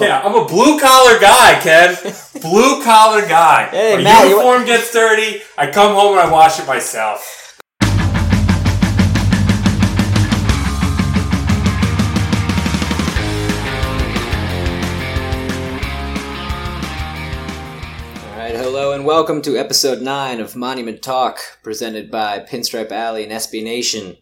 [0.00, 1.96] Yeah, I'm a blue collar guy, Ken.
[2.42, 3.68] blue collar guy.
[3.70, 5.40] Hey, My Matt, you- uniform gets dirty.
[5.56, 7.30] I come home and I wash it myself.
[18.26, 23.22] All right, hello and welcome to episode 9 of Monument Talk, presented by Pinstripe Alley
[23.24, 24.16] and SB Nation.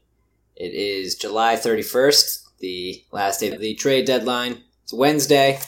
[0.57, 4.63] It is July 31st, the last day of the trade deadline.
[4.93, 5.59] It's Wednesday,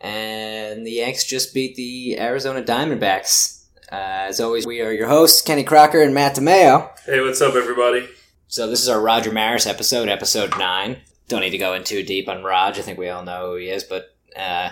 [0.00, 3.66] and the Yanks just beat the Arizona Diamondbacks.
[3.92, 6.98] Uh, as always, we are your hosts, Kenny Crocker and Matt DeMeo.
[7.04, 8.08] Hey, what's up, everybody?
[8.48, 11.02] So this is our Roger Maris episode, episode nine.
[11.28, 12.78] Don't need to go in too deep on Raj.
[12.78, 14.70] I think we all know who he is, but uh,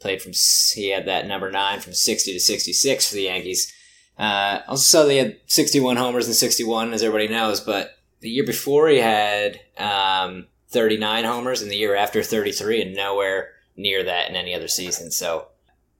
[0.00, 3.70] played from he had that number nine from sixty to sixty six for the Yankees.
[4.18, 7.60] Uh, also saw they had sixty one homers and sixty one, as everybody knows.
[7.60, 12.52] But the year before he had um, thirty nine homers, and the year after thirty
[12.52, 15.10] three, and nowhere near that in any other season.
[15.10, 15.48] So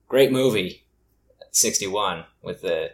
[0.08, 0.84] great movie,
[1.50, 2.90] sixty one with the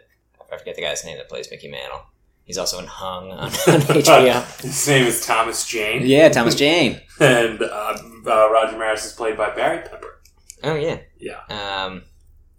[0.51, 2.01] I forget the guy's name that plays Mickey Mantle.
[2.45, 4.61] He's also in Hung on, on HBO.
[4.61, 6.05] His name is Thomas Jane.
[6.05, 7.01] Yeah, Thomas Jane.
[7.19, 10.19] And uh, uh, Roger Maris is played by Barry Pepper.
[10.63, 10.99] Oh yeah.
[11.17, 11.39] Yeah.
[11.49, 12.03] Um,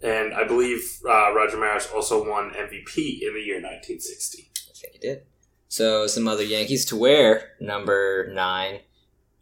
[0.01, 4.49] And I believe uh, Roger Maris also won MVP in the year 1960.
[4.57, 5.23] I think he did.
[5.67, 8.79] So some other Yankees to wear number nine.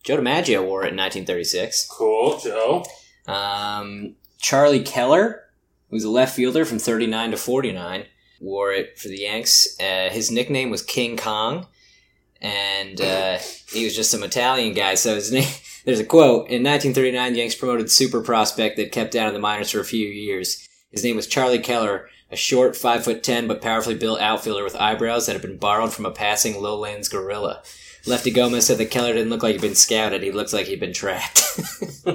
[0.05, 1.87] Joe DiMaggio wore it in 1936.
[1.87, 2.85] Cool, Joe.
[3.27, 5.43] Um, Charlie Keller,
[5.89, 8.05] who's a left fielder from 39 to 49,
[8.39, 9.75] wore it for the Yanks.
[9.79, 11.65] Uh, his nickname was King Kong,
[12.39, 13.39] and uh,
[13.71, 14.93] he was just some Italian guy.
[14.93, 15.49] So his name,
[15.85, 17.33] there's a quote in 1939.
[17.33, 20.67] The Yanks promoted super prospect that kept down in the minors for a few years.
[20.91, 24.75] His name was Charlie Keller, a short, five foot ten but powerfully built outfielder with
[24.75, 27.63] eyebrows that had been borrowed from a passing lowlands gorilla.
[28.07, 30.79] Lefty Gomez said that Keller didn't look like he'd been scouted; he looked like he'd
[30.79, 31.55] been tracked.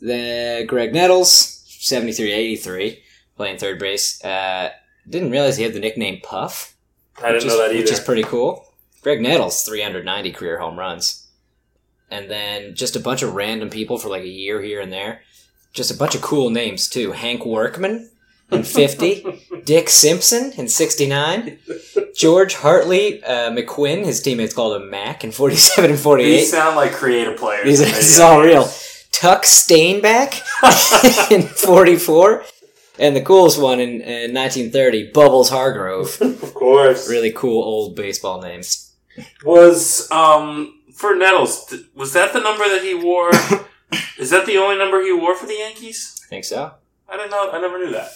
[0.00, 3.02] the Graig Nettles, 73 83,
[3.36, 4.22] playing third base.
[4.24, 4.70] Uh,
[5.08, 6.76] didn't realize he had the nickname Puff,
[7.18, 7.80] I didn't which know that either.
[7.80, 8.72] which is pretty cool.
[9.02, 11.28] Graig Nettles, 390 career home runs.
[12.10, 15.22] And then just a bunch of random people for like a year here and there.
[15.72, 17.12] Just a bunch of cool names, too.
[17.12, 18.10] Hank Workman
[18.50, 21.58] in 50, Dick Simpson in 69,
[22.14, 26.30] George Hartley uh, McQuinn, his teammates called him Mac in 47 and 48.
[26.30, 27.64] These sound like creative players.
[27.64, 28.68] These, this is all real.
[29.12, 30.42] Tuck Stainback
[31.30, 32.44] in 44.
[32.98, 36.20] And the coolest one in, in 1930, Bubbles Hargrave.
[36.42, 37.08] Of course.
[37.08, 38.94] Really cool old baseball names.
[39.44, 41.74] Was um for Nettles?
[41.94, 43.30] Was that the number that he wore?
[44.18, 46.20] is that the only number he wore for the Yankees?
[46.24, 46.72] I think so.
[47.08, 47.50] I didn't know.
[47.50, 48.10] I never knew that.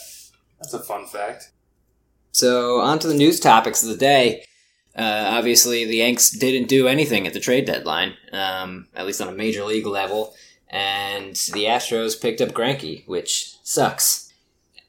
[0.61, 1.51] That's a fun fact.
[2.33, 4.45] So, on to the news topics of the day.
[4.97, 9.29] Uh, obviously, the Yanks didn't do anything at the trade deadline, um, at least on
[9.29, 10.35] a major league level,
[10.69, 14.33] and the Astros picked up Greinke, which sucks.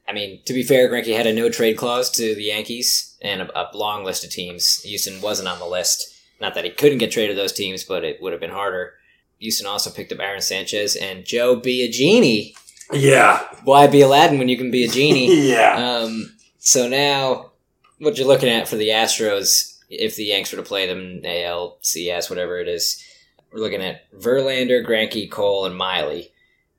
[0.07, 3.41] I mean, to be fair, Greinke had a no trade clause to the Yankees and
[3.41, 4.81] a, a long list of teams.
[4.83, 6.13] Houston wasn't on the list.
[6.41, 8.93] Not that he couldn't get traded to those teams, but it would have been harder.
[9.39, 12.53] Houston also picked up Aaron Sanchez and Joe Biagini.
[12.94, 13.46] Yeah.
[13.63, 15.50] Why be Aladdin when you can be a genie?
[15.52, 15.75] Yeah.
[15.75, 17.52] Um, so now,
[18.00, 22.29] what you're looking at for the Astros, if the Yanks were to play them ALCS,
[22.29, 23.03] whatever it is,
[23.52, 26.31] we're looking at Verlander, Greinke, Cole, and Miley,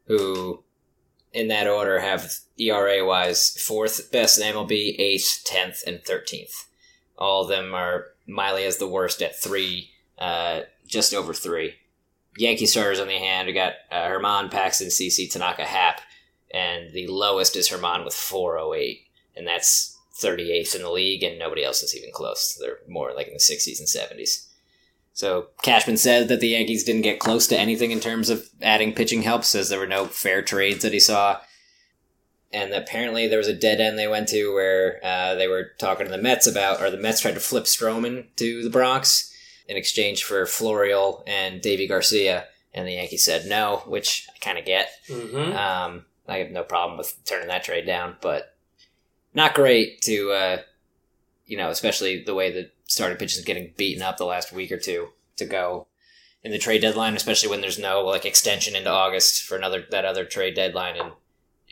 [0.07, 0.63] who,
[1.33, 6.67] in that order, have ERA wise fourth best in MLB, eighth, tenth, and thirteenth.
[7.19, 11.75] All of them are Miley has the worst at three, uh, just over three.
[12.37, 16.01] Yankee starters on the hand, we got uh, Germán, Paxton, CC, Tanaka, Happ,
[16.53, 19.07] and the lowest is Germán with 408,
[19.37, 22.57] and that's 38th in the league, and nobody else is even close.
[22.61, 24.47] They're more like in the 60s and 70s.
[25.15, 28.95] So Cashman said that the Yankees didn't get close to anything in terms of adding
[28.95, 31.41] pitching help, says there were no fair trades that he saw.
[32.51, 36.07] And apparently there was a dead end they went to where uh, they were talking
[36.07, 39.32] to the Mets about, or the Mets tried to flip Stroman to the Bronx
[39.73, 44.59] in exchange for Florial and Deivi Garcia, and the Yankees said no, which I kind
[44.59, 44.91] of get.
[45.09, 45.57] Mm-hmm.
[45.57, 48.55] Um, I have no problem with turning that trade down, but
[49.35, 50.59] not great to, uh,
[51.47, 54.71] you know, especially the way the starting pitch is getting beaten up the last week
[54.71, 55.87] or two to go
[56.45, 60.05] in the trade deadline, especially when there's no like extension into August for another that
[60.05, 61.13] other trade deadline, and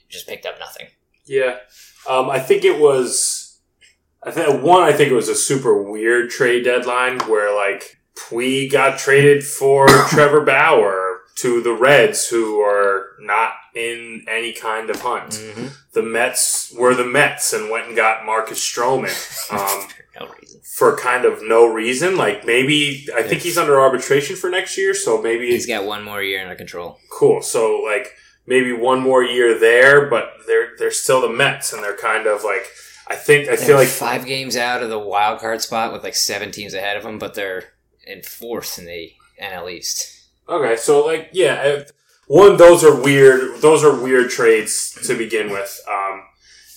[0.09, 0.87] just picked up nothing.
[1.27, 1.59] Yeah,
[2.09, 3.50] um, I think it was.
[4.23, 4.83] I think one.
[4.83, 7.99] I think it was a super weird trade deadline where like
[8.31, 14.91] we got traded for Trevor Bauer to the Reds, who are not in any kind
[14.91, 15.31] of hunt.
[15.31, 15.67] Mm-hmm.
[15.95, 19.15] The Mets were the Mets and went and got Marcus Stroman.
[19.51, 19.89] Um,
[20.19, 20.29] no
[20.81, 22.17] for kind of no reason.
[22.17, 26.03] Like maybe I think he's under arbitration for next year, so maybe He's got one
[26.05, 26.99] more year under control.
[27.11, 27.43] cool.
[27.43, 28.15] So like
[28.47, 32.45] maybe one more year there, but they're they're still the Mets, and they're kind of
[32.45, 32.67] like
[33.11, 36.05] I think I feel They're like five games out of the wild card spot with
[36.05, 37.65] like seven teams ahead of them, but they're
[38.07, 39.13] in fourth in the
[39.43, 40.29] NL East.
[40.49, 40.77] okay.
[40.77, 41.91] So like yeah, if-
[42.27, 43.61] one those are weird.
[43.61, 45.81] Those are weird trades to begin with.
[45.91, 46.23] Um,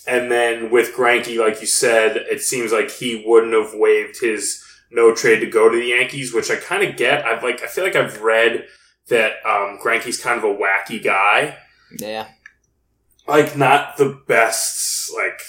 [0.07, 4.63] and then with Greinke, like you said, it seems like he wouldn't have waived his
[4.89, 7.23] no trade to go to the Yankees, which I kind of get.
[7.23, 8.65] I've like I feel like I've read
[9.09, 11.57] that um, Greinke's kind of a wacky guy.
[11.99, 12.29] Yeah,
[13.27, 15.39] like not the best like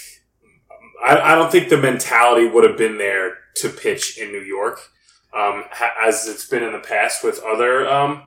[1.04, 4.80] I, I don't think the mentality would have been there to pitch in New York
[5.34, 8.24] um, ha- as it's been in the past with other um,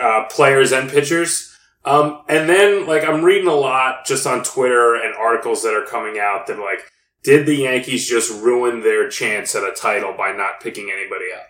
[0.00, 1.52] uh, players and pitchers.
[1.84, 5.86] Um, and then like I'm reading a lot just on Twitter and articles that are
[5.86, 6.80] coming out that like
[7.22, 11.46] did the Yankees just ruin their chance at a title by not picking anybody up?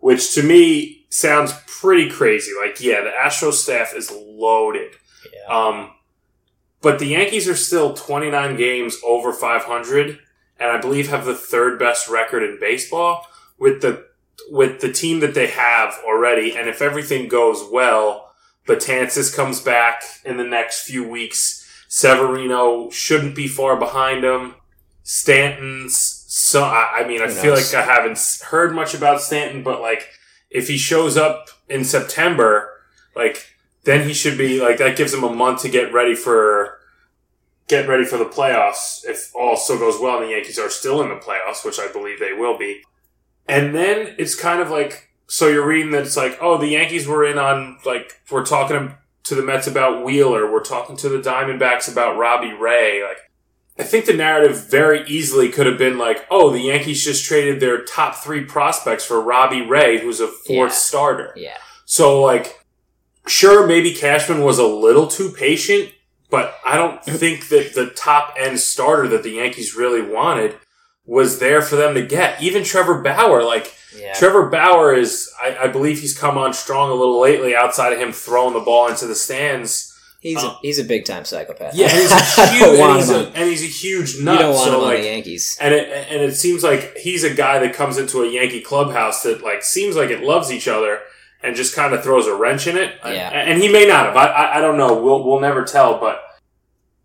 [0.00, 2.52] Which to me sounds pretty crazy.
[2.58, 4.92] Like yeah the Astros staff is loaded.
[5.32, 5.54] Yeah.
[5.54, 5.90] um,
[6.80, 10.18] but the Yankees are still 29 games over 500,
[10.58, 13.26] and I believe have the third best record in baseball
[13.58, 14.06] with the
[14.50, 16.56] with the team that they have already.
[16.56, 18.32] And if everything goes well,
[18.66, 21.64] Betances comes back in the next few weeks.
[21.88, 24.54] Severino shouldn't be far behind him.
[25.02, 25.96] Stanton's
[26.28, 27.72] so I, I mean I Who feel knows?
[27.72, 30.08] like I haven't heard much about Stanton, but like
[30.50, 32.70] if he shows up in September,
[33.16, 33.57] like
[33.88, 36.78] then he should be like that gives him a month to get ready for
[37.68, 41.02] get ready for the playoffs if all still goes well and the Yankees are still
[41.02, 42.82] in the playoffs, which I believe they will be.
[43.46, 47.06] And then it's kind of like so you're reading that it's like, oh, the Yankees
[47.06, 48.94] were in on like we're talking
[49.24, 53.18] to the Mets about Wheeler, we're talking to the Diamondbacks about Robbie Ray, like
[53.78, 57.60] I think the narrative very easily could have been like, oh, the Yankees just traded
[57.60, 60.76] their top three prospects for Robbie Ray, who's a fourth Yeah.
[60.76, 61.32] starter.
[61.36, 61.56] yeah.
[61.84, 62.57] So, like,
[63.28, 65.90] sure, maybe Cashman was a little too patient,
[66.30, 70.56] but I don't think that the top end starter that the Yankees really wanted
[71.06, 72.42] was there for them to get.
[72.42, 74.12] Even Trevor Bauer, like, Yeah.
[74.14, 77.98] Trevor Bauer is, I, I believe he's come on strong a little lately outside of
[77.98, 79.86] him throwing the ball into the stands.
[80.20, 81.74] He's Uh, a, he's a big time psychopath.
[81.74, 84.40] Yeah, he's a I huge, and he's a, on- and he's a huge you nut.
[84.40, 85.56] don't want so, him on the Yankees.
[85.60, 89.22] and it and it seems like he's a guy that comes into a Yankee clubhouse
[89.22, 91.00] that like seems like it loves each other
[91.42, 92.96] and just kind of throws a wrench in it.
[93.04, 93.30] Yeah.
[93.30, 94.16] And, he may not have.
[94.16, 95.00] I, I don't know.
[95.00, 95.98] We'll we'll never tell.
[95.98, 96.22] But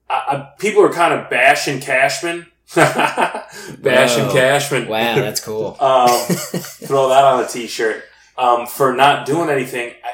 [0.10, 4.34] I, I, people are kind of bashing Cashman, bashing Whoa.
[4.34, 4.88] Cashman.
[4.88, 5.78] Wow, that's cool.
[5.80, 8.04] um, throw that on a t-shirt
[8.38, 9.94] um, for not doing anything.
[10.04, 10.10] I,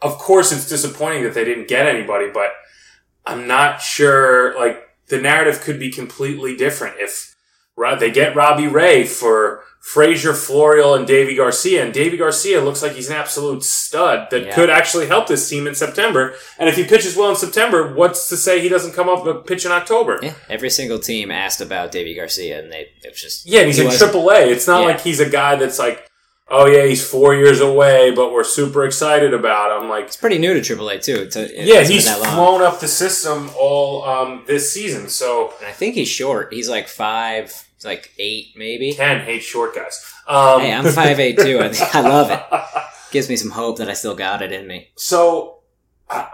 [0.00, 2.52] of course, it's disappointing that they didn't get anybody, but
[3.26, 4.56] I'm not sure.
[4.58, 7.34] Like the narrative could be completely different if
[7.98, 9.62] they get Robbie Ray for
[9.92, 14.44] Frazier, Florial, and Deivi Garcia, and Deivi Garcia looks like he's an absolute stud that
[14.44, 14.54] Yeah.
[14.54, 16.34] could actually help this team in September.
[16.58, 19.46] And if he pitches well in September, what's to say he doesn't come up and
[19.46, 20.18] pitch in October?
[20.22, 23.76] Yeah, every single team asked about Deivi Garcia, and they it was just Yeah, he's
[23.76, 24.40] he in wasn't- Triple A.
[24.50, 24.86] It's not Yeah.
[24.88, 26.04] like he's a guy that's like,
[26.50, 29.88] oh yeah, he's four years away, but we're super excited about him.
[29.88, 31.28] Like, It's pretty new to AAA too.
[31.34, 32.34] It yeah, he's been that long.
[32.34, 35.08] flown up the system all um, this season.
[35.08, 36.52] So And I think he's short.
[36.52, 38.92] He's like five, like eight, maybe.
[38.94, 40.04] Ken hates short guys.
[40.26, 41.58] Um, Hey, I'm five eight too.
[41.60, 42.42] I, think, I love it.
[43.12, 44.88] Gives me some hope that I still got it in me.
[44.96, 45.60] So
[46.10, 46.26] uh,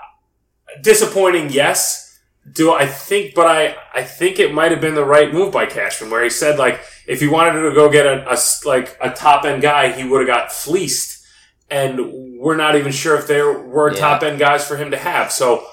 [0.82, 2.02] disappointing, yes.
[2.50, 3.34] Do I think?
[3.34, 6.28] But I I think it might have been the right move by Cashman, where he
[6.28, 9.62] said like if he wanted to go get a, a s- like a top end
[9.62, 11.24] guy, he would have got fleeced,
[11.70, 13.98] and we're not even sure if there were Yeah.
[13.98, 15.32] top end guys for him to have.
[15.32, 15.66] So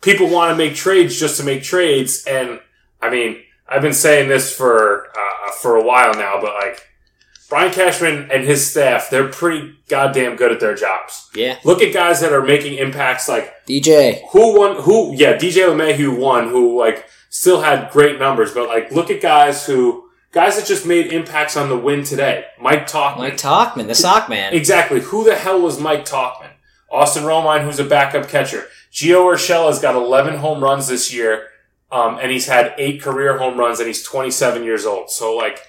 [0.00, 2.58] people want to make trades just to make trades, and
[3.02, 6.88] I mean I've been saying this for uh, for a while now, but like.
[7.50, 11.28] Brian Cashman and his staff, they're pretty goddamn good at their jobs.
[11.34, 14.22] Yeah, Look at guys that are making impacts like DJ.
[14.32, 18.90] who won who yeah, DJ LeMahieu won who like still had great numbers, but like
[18.90, 22.46] look at guys who guys that just made impacts on the win today.
[22.58, 23.18] Mike Tauchman.
[23.18, 24.54] Mike Tauchman, the sock man.
[24.54, 25.00] Exactly.
[25.00, 26.50] Who the hell was Mike Tauchman?
[26.90, 28.66] Austin Romine, who's a backup catcher.
[28.90, 31.48] Gio Urshela's got 11 home runs this year,
[31.94, 35.10] um, and he's had eight career home runs, and he's 27 years old.
[35.10, 35.60] So, like,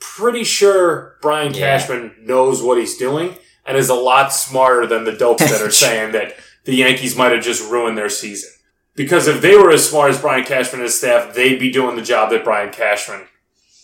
[0.00, 1.78] pretty sure Brian Yeah.
[1.78, 3.36] Cashman knows what he's doing.
[3.64, 7.30] and is a lot smarter than the dopes that are saying that the Yankees might
[7.30, 8.50] have just ruined their season.
[8.96, 11.94] Because if they were as smart as Brian Cashman and his staff, they'd be doing
[11.94, 13.22] the job that Brian Cashman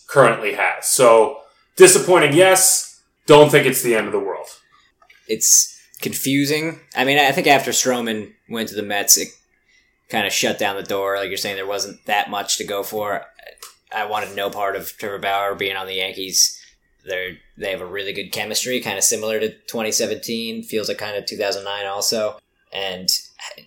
[0.08, 0.88] currently has.
[0.88, 1.42] So
[1.76, 3.00] disappointing, yes.
[3.26, 4.48] Don't think it's the end of the world.
[5.28, 6.80] It's confusing.
[6.96, 9.28] I mean, I think after Stroman went to the Mets, it
[10.08, 11.16] kind of shut down the door.
[11.16, 13.24] Like you're saying, there wasn't that much to go for.
[13.94, 16.54] I wanted no part of Trevor Bauer being on the Yankees.
[17.04, 20.62] They're they have a really good chemistry, kind of similar to 2017.
[20.64, 22.38] Feels like kind of 2009 also,
[22.72, 23.08] and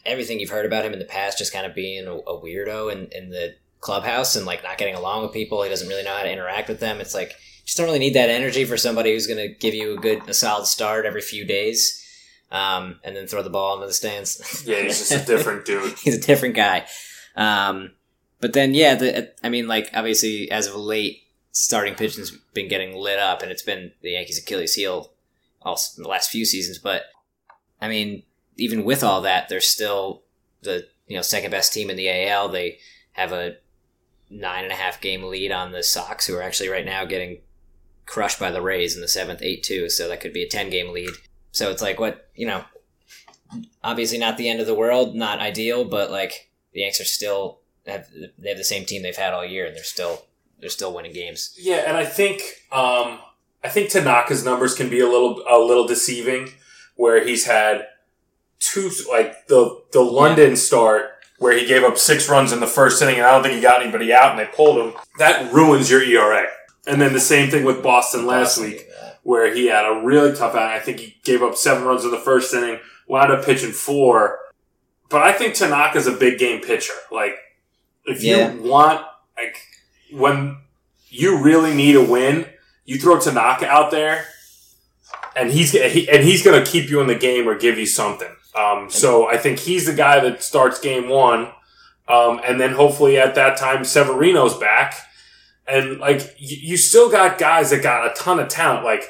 [0.05, 2.91] everything you've heard about him in the past, just kind of being a, a weirdo
[2.91, 5.63] in, in the clubhouse and like not getting along with people.
[5.63, 7.01] He doesn't really know how to interact with them.
[7.01, 9.73] It's like you just don't really need that energy for somebody who's going to give
[9.73, 11.97] you a good, a solid start every few days.
[12.51, 14.63] Um, and then throw the ball into the stands.
[14.67, 15.97] Yeah, he's just a different dude.
[16.03, 16.85] he's a different guy.
[17.35, 17.91] Um,
[18.41, 22.95] but then, yeah, the, I mean, like, obviously, as of late, starting pitching's been getting
[22.95, 25.13] lit up, and it's been the Yankees' Achilles heel
[25.61, 26.77] all the last few seasons.
[26.77, 27.03] But,
[27.79, 28.23] I mean,
[28.57, 30.23] even with all that, they're still
[30.61, 32.49] the you know second best team in the AL.
[32.49, 32.79] They
[33.13, 33.57] have a
[34.29, 37.41] nine and a half game lead on the Sox, who are actually right now getting
[38.05, 39.89] crushed by the Rays in the seventh, eight two.
[39.89, 41.09] So that could be a ten game lead.
[41.51, 42.63] So it's like what you know.
[43.83, 47.59] Obviously, not the end of the world, not ideal, but like the Yanks are still
[47.85, 50.23] have they have the same team they've had all year, and they're still
[50.59, 51.53] they're still winning games.
[51.59, 52.41] Yeah, and I think
[52.71, 53.19] um,
[53.63, 56.49] I think Tanaka's numbers can be a little a little deceiving,
[56.95, 57.87] where he's had
[58.59, 63.01] two like the the London start where he gave up six runs in the first
[63.01, 64.93] inning, and I don't think he got anybody out, and they pulled him.
[65.17, 66.45] That ruins your ERA.
[66.85, 69.10] And then the same thing with Boston last Boston, week, yeah.
[69.23, 70.75] Where he had a really tough outing.
[70.75, 74.39] I think he gave up seven runs in the first inning, wound up pitching four.
[75.09, 76.93] But I think Tanaka's a big game pitcher.
[77.11, 77.35] Like,
[78.05, 78.53] if Yeah.
[78.53, 79.05] you want,
[79.37, 79.57] like,
[80.11, 80.57] when
[81.09, 82.47] you really need a win,
[82.85, 84.25] you throw Tanaka out there,
[85.35, 87.85] and he's he, and he's going to keep you in the game or give you
[87.85, 88.33] something.
[88.55, 91.51] Um, so I think he's the guy that starts game one,
[92.07, 94.95] um, and then hopefully at that time Severino's back,
[95.71, 98.83] and like you, you still got guys that got a ton of talent.
[98.85, 99.03] Like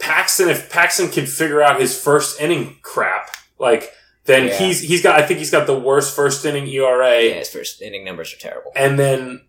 [0.00, 3.90] Paxton, if Paxton can figure out his first inning crap, like
[4.24, 4.58] then Yeah.
[4.58, 7.22] he's he's got I think he's got the worst first inning ERA.
[7.22, 8.72] Yeah, his first inning numbers are terrible.
[8.74, 9.40] And then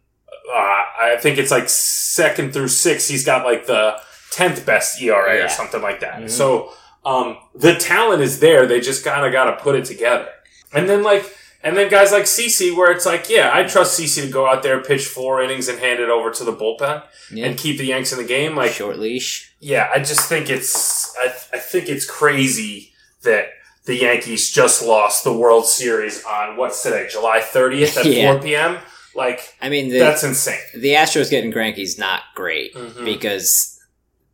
[0.53, 3.97] uh, I think it's like second through six, he's got like the
[4.31, 5.45] tenth best ERA Yeah.
[5.45, 6.21] or something like that.
[6.21, 6.29] Mhm.
[6.29, 6.71] So
[7.05, 8.65] um, the talent is there.
[8.67, 10.27] They just kind of got to put it together.
[10.73, 11.23] And then like,
[11.65, 14.63] and then guys like CC, where it's like, yeah, I trust CC to go out
[14.63, 17.45] there, pitch four innings, and hand it over to the bullpen Yeah.
[17.47, 18.55] and keep the Yanks in the game.
[18.55, 19.53] Like, Short leash.
[19.59, 22.93] yeah, I just think it's I, I think it's crazy
[23.23, 23.49] that
[23.85, 28.33] the Yankees just lost the World Series on what's today, July 30th at Yeah.
[28.33, 28.77] 4 p.m.
[29.15, 30.59] Like I mean, the, that's insane.
[30.73, 33.05] the Astros getting Greinke's not great Mhm.
[33.05, 33.79] because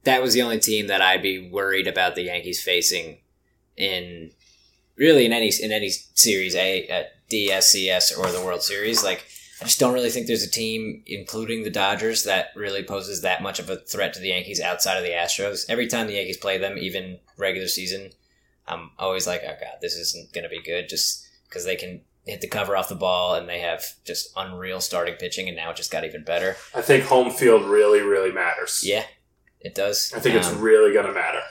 [0.04, 3.20] that was the only team that I'd be worried about the Yankees facing
[3.78, 4.32] in
[4.98, 9.04] really in any in any series A DSCS or the World Series.
[9.04, 9.26] Like
[9.62, 13.44] I just don't really think there's a team, including the Dodgers, that really poses that
[13.44, 15.66] much of a threat to the Yankees outside of the Astros.
[15.70, 18.10] Every time the Yankees play them, even regular season,
[18.68, 22.02] I'm always like, oh god, this isn't going to be good, just because they can
[22.26, 25.70] hit the cover off the ball and they have just unreal starting pitching, and now
[25.72, 26.56] it just got even better.
[26.74, 28.82] I think home field really, really matters.
[28.84, 29.04] Yeah,
[29.60, 30.12] it does.
[30.16, 31.42] I think it's Um, really going to matter.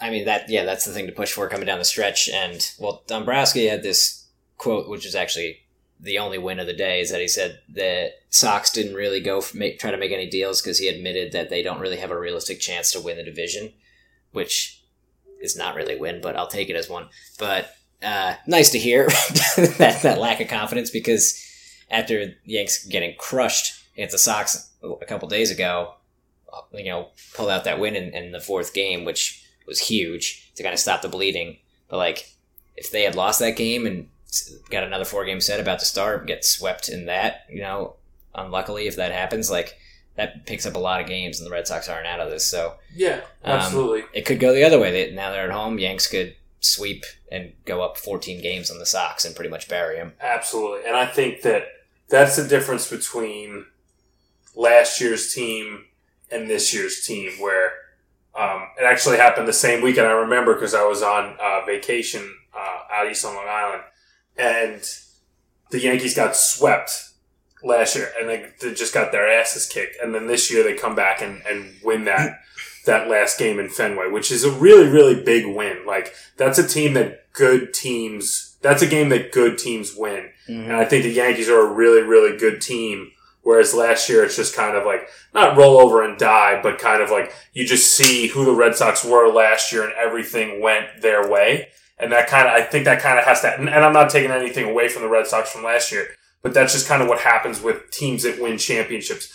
[0.00, 0.48] I mean that.
[0.50, 2.28] Yeah, that's the thing to push for coming down the stretch.
[2.28, 4.17] And well, Dombrowski had this
[4.58, 5.60] quote, which is actually
[6.00, 9.42] the only win of the day, is that he said that Sox didn't really go
[9.54, 12.18] make, try to make any deals because he admitted that they don't really have a
[12.18, 13.72] realistic chance to win the division,
[14.32, 14.84] which
[15.40, 17.08] is not really a win, but I'll take it as one.
[17.38, 19.06] But uh, nice to hear
[19.56, 21.44] that that lack of confidence because
[21.90, 25.94] after Yanks getting crushed against the Sox a couple days ago,
[26.72, 30.62] you know, pulled out that win in, in the fourth game, which was huge to
[30.62, 31.58] kind of stop the bleeding.
[31.88, 32.32] But like,
[32.76, 34.08] if they had lost that game and
[34.70, 37.94] got another four game set about to start, get swept in that, you know,
[38.34, 39.78] unluckily if that happens, like
[40.16, 42.48] that picks up a lot of games, and the Red Sox aren't out of this.
[42.48, 44.04] So Yeah, um, absolutely.
[44.12, 44.90] it could go the other way.
[44.90, 45.78] They, now they're at home.
[45.78, 49.96] Yanks could sweep and go up 14 games on the Sox and pretty much bury
[49.96, 50.14] them.
[50.20, 50.86] Absolutely.
[50.86, 51.68] And I think that
[52.08, 53.66] that's the difference between
[54.56, 55.84] last year's team
[56.30, 57.72] and this year's team, where
[58.34, 60.06] um, it actually happened the same weekend.
[60.06, 63.82] I remember because I was on uh, vacation uh, out east on Long Island,
[64.38, 64.82] and
[65.70, 67.10] the Yankees got swept
[67.62, 69.96] last year, and they, they just got their asses kicked.
[70.02, 72.40] And then this year they come back and, and win that
[72.86, 75.84] that last game in Fenway, which is a really really big win.
[75.86, 78.56] Like that's a team that good teams.
[78.60, 80.30] That's a game that good teams win.
[80.48, 80.70] Mm-hmm.
[80.70, 83.12] And I think the Yankees are a really, really good team
[83.48, 87.02] Whereas last year, it's just kind of like not roll over and die, but kind
[87.02, 91.00] of like you just see who the Red Sox were last year and everything went
[91.00, 91.68] their way.
[92.00, 94.10] And that kind of, I think that kind of has to, and, and I'm not
[94.10, 96.08] taking anything away from the Red Sox from last year,
[96.42, 99.32] but that's just kind of what happens with teams that win championships.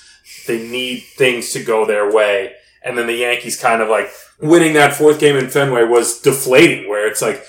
[0.48, 2.53] They need things to go their way.
[2.84, 4.10] And then the Yankees kind of like
[4.41, 7.46] winning that fourth game in Fenway was deflating, where it's like,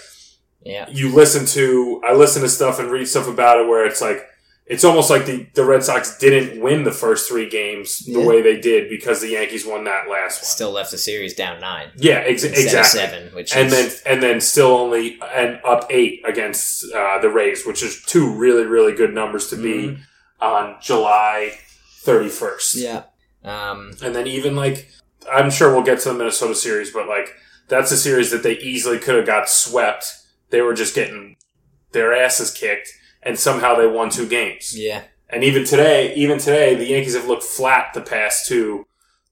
[0.64, 0.88] Yeah.
[0.90, 4.26] you listen to I listen to stuff and read stuff about it where it's like
[4.66, 8.26] it's almost like the, the Red Sox didn't win the first three games the Yeah.
[8.26, 10.46] way they did because the Yankees won that last one.
[10.46, 11.90] Still left the series down nine.
[11.96, 13.00] yeah, ex- instead of exactly.
[13.00, 17.28] seven, which and is then and then still only and up eight against uh, the
[17.28, 19.98] Rays, which is two really really good numbers to be
[20.40, 21.52] on July
[22.02, 22.74] thirty first.
[22.74, 23.02] yeah.
[23.44, 24.88] Um, And then even like
[25.30, 27.34] I'm sure we'll get to the Minnesota series, but like
[27.68, 30.04] that's a series that they easily could have got swept.
[30.50, 31.36] They were just getting
[31.92, 32.88] their asses kicked,
[33.24, 34.76] and somehow they won two games.
[34.78, 35.04] yeah.
[35.30, 38.86] And even today, even today, the Yankees have looked flat the past two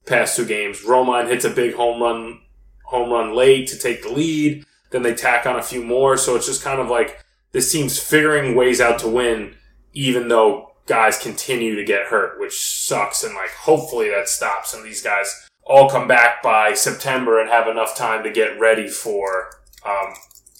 [0.05, 0.81] past two games.
[0.81, 2.41] Romine hits a big home run
[2.85, 4.65] home run late to take the lead.
[4.89, 7.99] Then they tack on a few more, so it's just kind of like this team's
[7.99, 9.55] figuring ways out to win,
[9.93, 13.23] even though guys continue to get hurt, which sucks.
[13.23, 17.67] And like, hopefully that stops, and these guys all come back by September and have
[17.67, 19.49] enough time to get ready for
[19.85, 20.13] um,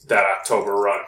[0.08, 1.02] that October run.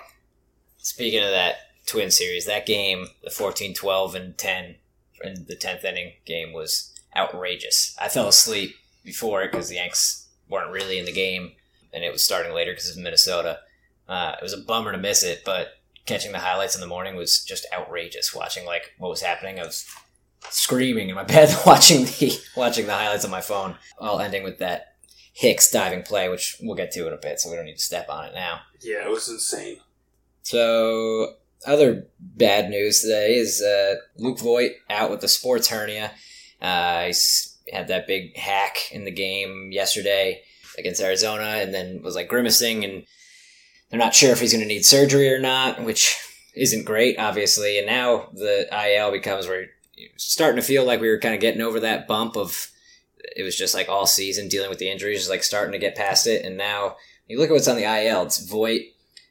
[0.78, 1.56] Speaking of that
[1.86, 4.76] twin series, that game, the 14 12 and 10
[5.24, 7.96] and the 10th inning game was outrageous.
[8.00, 11.54] I fell asleep before it because the Yanks weren't really in the game
[11.94, 13.60] and it was starting later because of Minnesota.
[14.08, 15.70] Uh, it was a bummer to miss it, but
[16.06, 18.36] catching the highlights in the morning was just outrageous.
[18.36, 19.88] Watching like what was happening, I was
[20.50, 24.60] screaming in my bed watching the watching the highlights on my phone, all ending with
[24.60, 24.96] that
[25.34, 27.84] Hicks diving play, which we'll get to in a bit, so we don't need to
[27.84, 28.62] step on it now.
[28.80, 29.80] Yeah, it was insane.
[30.44, 31.34] So,
[31.66, 36.12] other bad news today is uh, Luke Voit out with the sports hernia.
[36.62, 37.12] Uh,
[37.72, 40.42] had that big hack in the game yesterday
[40.78, 43.06] against Arizona, and then was like grimacing, and
[43.90, 46.18] they're not sure if he's going to need surgery or not, which
[46.56, 47.78] isn't great, obviously.
[47.78, 49.68] And now the IL becomes where
[50.18, 52.72] starting to feel like we were kind of getting over that bump of
[53.36, 55.96] it was just like all season dealing with the injuries, just like starting to get
[55.96, 56.96] past it, and now
[57.28, 58.24] you look at what's on the IL.
[58.24, 58.82] It's Voigt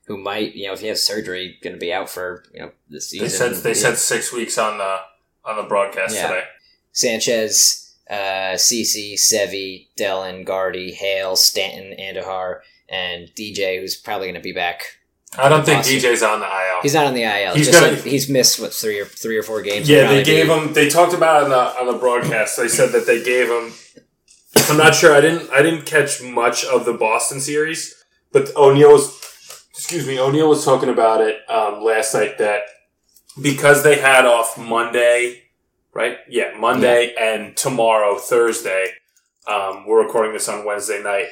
[0.06, 2.70] who might, you know, if he has surgery, going to be out for you know
[2.90, 3.26] the season.
[3.26, 3.74] They said they Yeah.
[3.74, 4.98] said six weeks on the
[5.44, 6.28] on the broadcast Yeah.
[6.28, 6.44] today.
[6.92, 14.40] Sanchez, uh, CC, Sevi, Dellin, Gardy, Hale, Stanton, Andújar, and DJ, who's probably going to
[14.40, 14.84] be back.
[15.36, 15.82] I don't think.
[15.84, 16.82] DJ's on the IL.
[16.82, 17.54] He's not on the IL.
[17.56, 19.88] He's gonna- like he's missed what three or three or four games.
[19.88, 20.72] yeah, they gave be- him.
[20.72, 22.56] They talked about it on the on the broadcast.
[22.56, 23.74] They said that they gave him.
[24.68, 25.12] I'm not sure.
[25.12, 25.50] I didn't.
[25.50, 27.94] I didn't catch much of the Boston series,
[28.32, 29.20] but O'Neill was.
[29.74, 30.18] Excuse me.
[30.20, 32.62] O'Neill was talking about it um, last night that
[33.40, 35.42] because they had off Monday,
[35.92, 36.18] right?
[36.28, 38.92] Yeah, Monday and tomorrow Thursday.
[39.46, 41.26] Um, we're recording this on Wednesday night.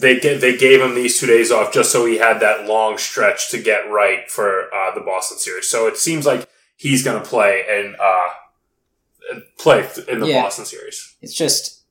[0.00, 2.96] They get, they gave him these two days off just so he had that long
[2.96, 5.68] stretch to get right for uh, the Boston series.
[5.68, 10.42] So it seems like he's going to play and uh, play in the Yeah.
[10.42, 11.14] Boston series.
[11.20, 11.82] It's just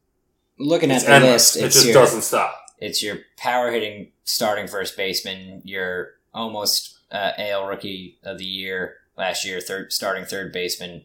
[0.58, 1.56] looking It's at the endless.
[1.56, 1.58] list.
[1.58, 2.58] It just your, doesn't stop.
[2.82, 5.62] It's your power hitting starting first baseman.
[5.63, 11.04] Your almost uh, AL rookie of the year last year, third starting third baseman.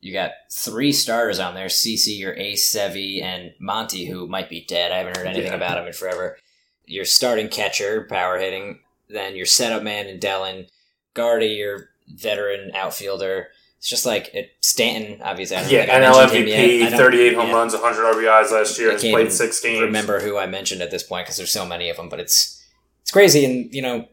[0.00, 4.64] You got three starters on there: CC, your ace, Sevi, and Monty, who might be
[4.64, 4.90] dead.
[4.92, 5.56] I haven't heard anything Yeah.
[5.56, 6.38] about him in forever.
[6.86, 8.80] Your starting catcher, power hitting.
[9.08, 10.68] Then your setup man in Dellin,
[11.14, 13.48] Gardy, your veteran outfielder.
[13.80, 15.56] It's just like it, Stanton, obviously.
[15.56, 16.92] I Yeah, NL mentioned him yet.
[16.92, 17.54] I MVP, 38 home yeah.
[17.54, 18.90] runs, 100 RBIs last year.
[18.90, 19.80] I Has played six games.
[19.80, 22.62] remember who I mentioned at this point because there's so many of them, but it's
[23.00, 23.42] it's crazy.
[23.46, 24.06] And you know,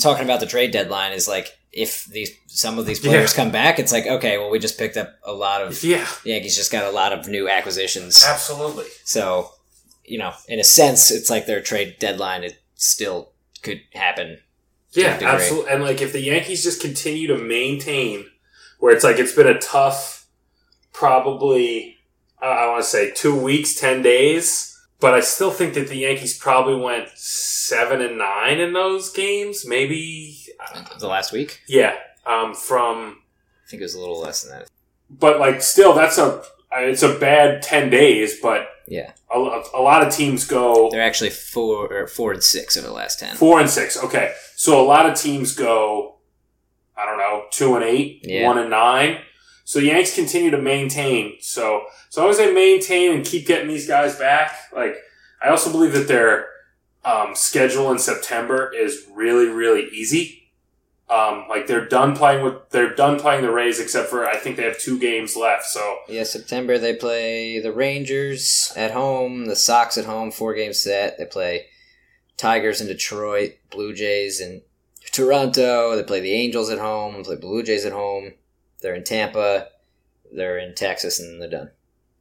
[0.00, 3.36] talking about the trade deadline is like if these some of these players Yeah.
[3.44, 6.30] come back, it's like okay, well, we just picked up a lot of Yeah, the
[6.30, 8.86] Yankees just got a lot of new acquisitions, absolutely.
[9.04, 9.50] so
[10.04, 13.30] you know, in a sense, it's like their trade deadline it still
[13.62, 14.38] could happen.
[14.92, 15.70] Yeah, absolutely.
[15.70, 18.26] And like if the Yankees just continue to maintain
[18.84, 20.26] where it's like it's been a tough,
[20.92, 21.96] probably
[22.42, 25.96] I- I want to say two weeks, ten days, but I still think that the
[25.96, 29.64] Yankees probably went seven and nine in those games.
[29.66, 30.36] Maybe,
[30.98, 31.94] The last week, yeah.
[32.26, 33.16] Um, from
[33.66, 34.68] I think it was a little less than that.
[35.08, 36.42] but like still, that's a
[36.72, 39.38] it's a bad ten days, but Yeah, a,
[39.72, 43.18] a lot of teams go they're actually four or four and six over the last
[43.18, 43.34] ten.
[43.36, 43.96] Four and six.
[43.96, 44.34] Okay.
[44.56, 46.13] So a lot of teams go,
[46.96, 48.46] I don't know, two and eight, Yeah.
[48.46, 49.18] one and nine.
[49.64, 51.36] So the Yanks continue to maintain.
[51.40, 54.96] So as long as they maintain and keep getting these guys back, like
[55.42, 56.48] I also believe that their
[57.04, 60.40] um, schedule in September is really, really easy.
[61.10, 64.56] Um, like they're done playing with they're done playing the Rays except for I think
[64.56, 65.66] they have two games left.
[65.66, 70.72] So Yeah, September they play the Rangers at home, the Sox at home, four game
[70.72, 71.18] set.
[71.18, 71.66] They play
[72.38, 74.62] Tigers in Detroit, Blue Jays in
[75.14, 75.96] Toronto.
[75.96, 78.32] They play the Angels at home, play Blue Jays at home.
[78.80, 79.68] They're in Tampa,
[80.32, 81.70] they're in Texas, and they're done.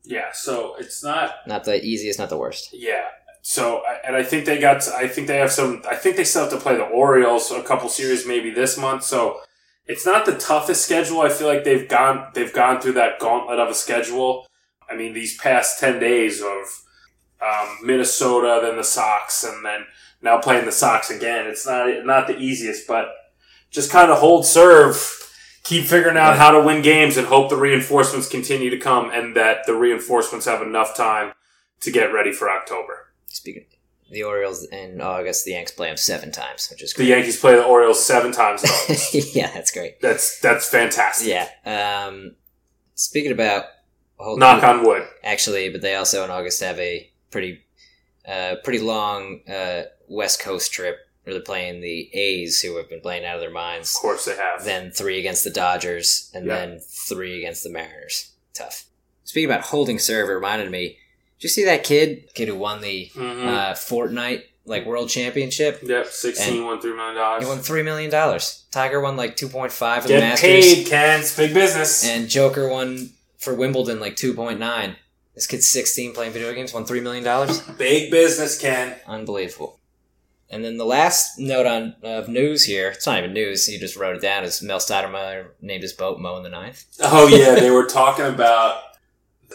[0.03, 2.69] yeah, so it's not Not the easiest, not the worst.
[2.73, 3.07] yeah.
[3.45, 6.43] So and I think they got I think they have some I think they still
[6.43, 9.03] have to play the Orioles a couple series maybe this month.
[9.03, 9.41] So
[9.85, 11.19] it's not the toughest schedule.
[11.19, 14.47] I feel like they've gone they've gone through that gauntlet of a schedule.
[14.89, 16.83] I mean these past ten days of
[17.41, 19.87] um, Minnesota, then the Sox, and then
[20.23, 21.45] now playing the Sox again.
[21.47, 23.09] It's not not the easiest, but
[23.69, 24.95] just kind of hold serve,
[25.63, 29.35] keep figuring out how to win games, and hope the reinforcements continue to come, and
[29.35, 31.33] that the reinforcements have enough time
[31.81, 33.13] to get ready for October.
[33.27, 33.65] Speaking
[34.11, 37.03] the Orioles in August, the Yanks play them seven times, which is The.
[37.05, 38.63] Yankees play the Orioles seven times.
[38.63, 39.35] in August.
[39.35, 39.99] yeah, that's great.
[40.01, 41.27] that's that's fantastic.
[41.27, 41.47] Yeah.
[42.05, 42.35] Um,
[42.93, 43.65] speaking about
[44.17, 45.07] hold- Knock on wood.
[45.23, 47.63] actually, but they also in August have a pretty,
[48.27, 52.99] uh, pretty long uh, West Coast trip where they're playing the A's, who have been
[52.99, 53.95] playing out of their minds.
[53.95, 54.65] Of course they have.
[54.65, 56.57] Then three against the Dodgers, and Yeah.
[56.57, 58.31] then three against the Mariners.
[58.53, 58.85] Tough.
[59.23, 60.97] Speaking about holding serve, it reminded me.
[61.39, 62.29] Did you see that kid?
[62.33, 63.47] Kid who won the Mhm.
[63.47, 65.79] uh, Fortnite like World Championship?
[65.81, 67.41] Yep, 16 won $3 million.
[67.41, 68.63] He won three million dollars.
[68.71, 71.19] Tiger won like two point five for the Get Masters, paid, Ken.
[71.21, 72.03] It's big business.
[72.05, 74.97] and Joker won for Wimbledon like two point nine.
[75.35, 77.59] This kid's sixteen playing video games, won three million dollars.
[77.77, 78.95] big business, Ken.
[79.07, 79.79] Unbelievable.
[80.53, 83.95] And then the last note on of news here, it's not even news, you just
[83.95, 86.85] wrote it down, is Mel Stottlemyre named his boat Mo in the ninth.
[86.99, 88.81] Oh, yeah, they were talking about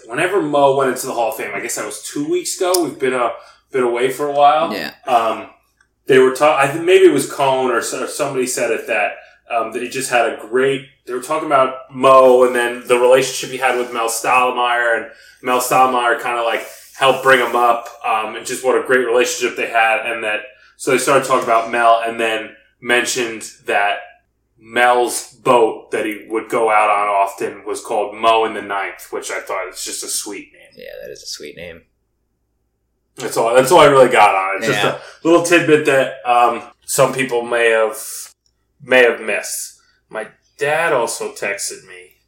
[0.07, 2.83] whenever Mo went into the Hall of Fame, I guess that was two weeks ago.
[2.83, 3.31] We've been, a,
[3.71, 4.73] been away for a while.
[4.73, 4.93] Yeah.
[5.07, 5.51] Um,
[6.07, 9.13] they were talking, I think maybe it was Cone or, or somebody said it that,
[9.49, 12.99] um, that he just had a great, they were talking about Mo and then the
[12.99, 17.55] relationship he had with Mel Stottlemyre and Mel Stottlemyre kind of like helped bring him
[17.55, 20.41] up, um, and just what a great relationship they had and that,
[20.79, 23.99] so they started talking about Mel and then mentioned that
[24.57, 29.09] Mel's boat that he would go out on often was called Mo in the Ninth,
[29.11, 30.71] which I thought is just a sweet name.
[30.77, 31.83] Yeah, that is a sweet name.
[33.17, 33.53] That's all.
[33.55, 34.67] That's all I really got on it.
[34.67, 35.01] Just Yeah.
[35.25, 37.99] a little tidbit that um, some people may have
[38.81, 39.81] may have missed.
[40.09, 42.19] My dad also texted me.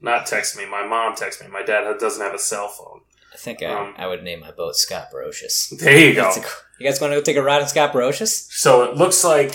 [0.00, 0.66] Not texted me.
[0.66, 1.48] My mom texted me.
[1.52, 3.02] My dad doesn't have a cell phone.
[3.32, 5.78] I think I, Um, I would name my boat Scott Brosius.
[5.78, 6.32] There you go.
[6.80, 8.50] You guys want to go take a ride on Scott Brosius?
[8.52, 9.52] So it looks like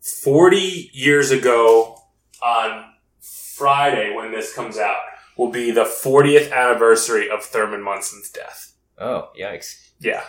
[0.00, 2.02] 40 years ago
[2.42, 2.84] on
[3.20, 4.98] Friday when this comes out
[5.38, 8.74] will be the 40th anniversary of Thurman Munson's death.
[8.98, 9.88] Oh, yikes.
[10.00, 10.22] Yeah.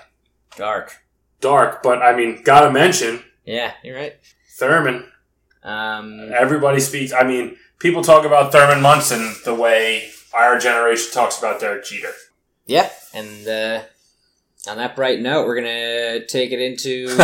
[0.55, 0.95] Dark.
[1.41, 4.15] Dark, but I mean, gotta mention Yeah, you're right.
[4.57, 5.11] Thurman.
[5.63, 7.11] Um, Everybody speaks.
[7.11, 12.13] I mean, people talk about Thurman Munson the way our generation talks about Derek Jeter.
[12.67, 13.81] yeah, and uh,
[14.67, 17.07] on that bright note, we're gonna take it into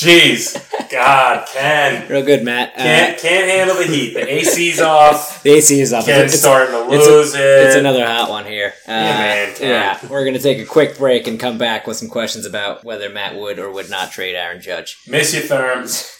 [0.00, 0.56] Jeez,
[0.90, 2.72] God, Ken real good, Matt.
[2.74, 4.14] Uh, can't can't handle the heat.
[4.14, 5.42] The AC's off.
[5.42, 6.06] the AC is off.
[6.06, 7.40] Ken's It's- starting to it's a- lose it.
[7.40, 8.68] It's another hot one here.
[8.86, 9.68] Uh, Yeah, man, Ken.
[9.68, 13.10] yeah, we're gonna take a quick break and come back with some questions about whether
[13.10, 14.98] Matt would or would not trade Aaron Judge.
[15.08, 16.16] Miss you, Therms.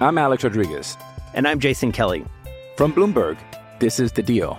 [0.00, 0.96] I'm Alex Rodriguez.
[1.34, 2.24] And I'm Jason Kelly.
[2.76, 3.36] From Bloomberg,
[3.78, 4.58] this is The Deal.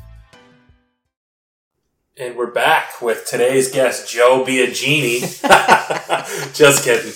[2.17, 5.21] And we're back with today's guest, Joe Biagini.
[6.53, 7.11] Just kidding.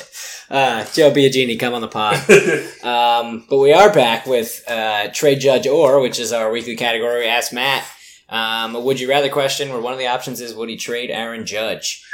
[0.50, 2.16] Uh, Joe Biagini, come on the pod.
[2.84, 7.20] um, but we are back with uh, Trade Judge or, which is our weekly category.
[7.20, 7.84] We ask Matt,
[8.28, 11.08] um, a would you rather question where one of the options is would he trade
[11.08, 12.04] Aaron Judge?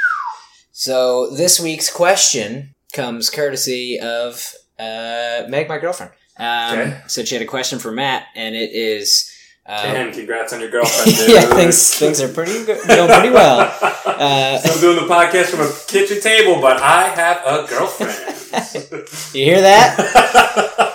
[0.71, 6.11] So this week's question comes courtesy of uh, Meg, my girlfriend.
[6.37, 7.01] Um, Okay.
[7.07, 9.31] So she had a question for Matt, and it is.
[9.67, 13.73] Uh, Ken, congrats on your girlfriend, yeah, things things are pretty good, going pretty well.
[14.17, 18.17] Uh, so I'm doing the podcast from a kitchen table, but I have a girlfriend.
[19.35, 19.95] you hear that?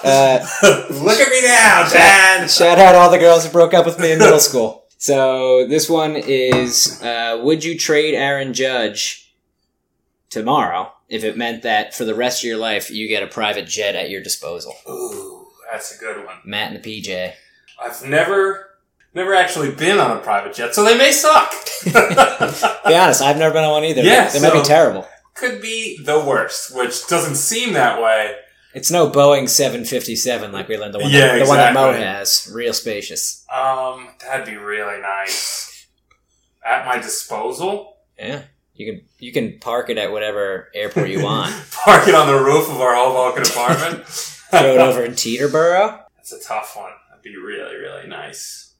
[0.02, 0.44] Uh,
[0.90, 2.50] Look at me now, Dad.
[2.50, 4.86] Shout out all the girls who broke up with me in middle school.
[4.98, 9.32] So this one is: uh, Would you trade Aaron Judge
[10.28, 13.68] tomorrow if it meant that for the rest of your life you get a private
[13.68, 14.74] jet at your disposal?
[14.88, 16.38] Ooh, that's a good one.
[16.44, 17.34] Matt and the PJ.
[17.82, 18.70] I've never,
[19.14, 21.52] never actually been on a private jet, so they may suck.
[21.84, 24.02] Be honest, I've never been on one either.
[24.02, 25.06] Yeah, they might be terrible.
[25.34, 28.36] Could be the worst, which doesn't seem that way.
[28.74, 31.92] It's no Boeing 757 like we learned the one, Yeah, that, the one that Mo
[31.92, 32.50] has.
[32.52, 33.44] Real spacious.
[33.52, 35.86] Um, that'd be really nice.
[36.64, 37.96] At my disposal.
[38.18, 38.42] Yeah.
[38.74, 41.54] You can you can park it at whatever airport you want.
[41.70, 44.06] Park it on the roof of our Hoboken apartment.
[44.06, 46.04] Throw it over in Teterboro.
[46.16, 46.92] That's a tough one.
[47.22, 48.74] That'd be really, really nice.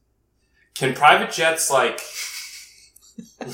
[0.74, 2.00] Can private jets like,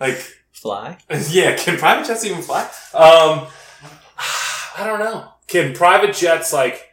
[0.00, 0.96] like, Fly.
[1.30, 1.56] yeah?
[1.56, 2.62] Can private jets even fly?
[2.94, 3.48] Um,
[4.78, 5.32] I don't know.
[5.48, 6.88] Can private jets like?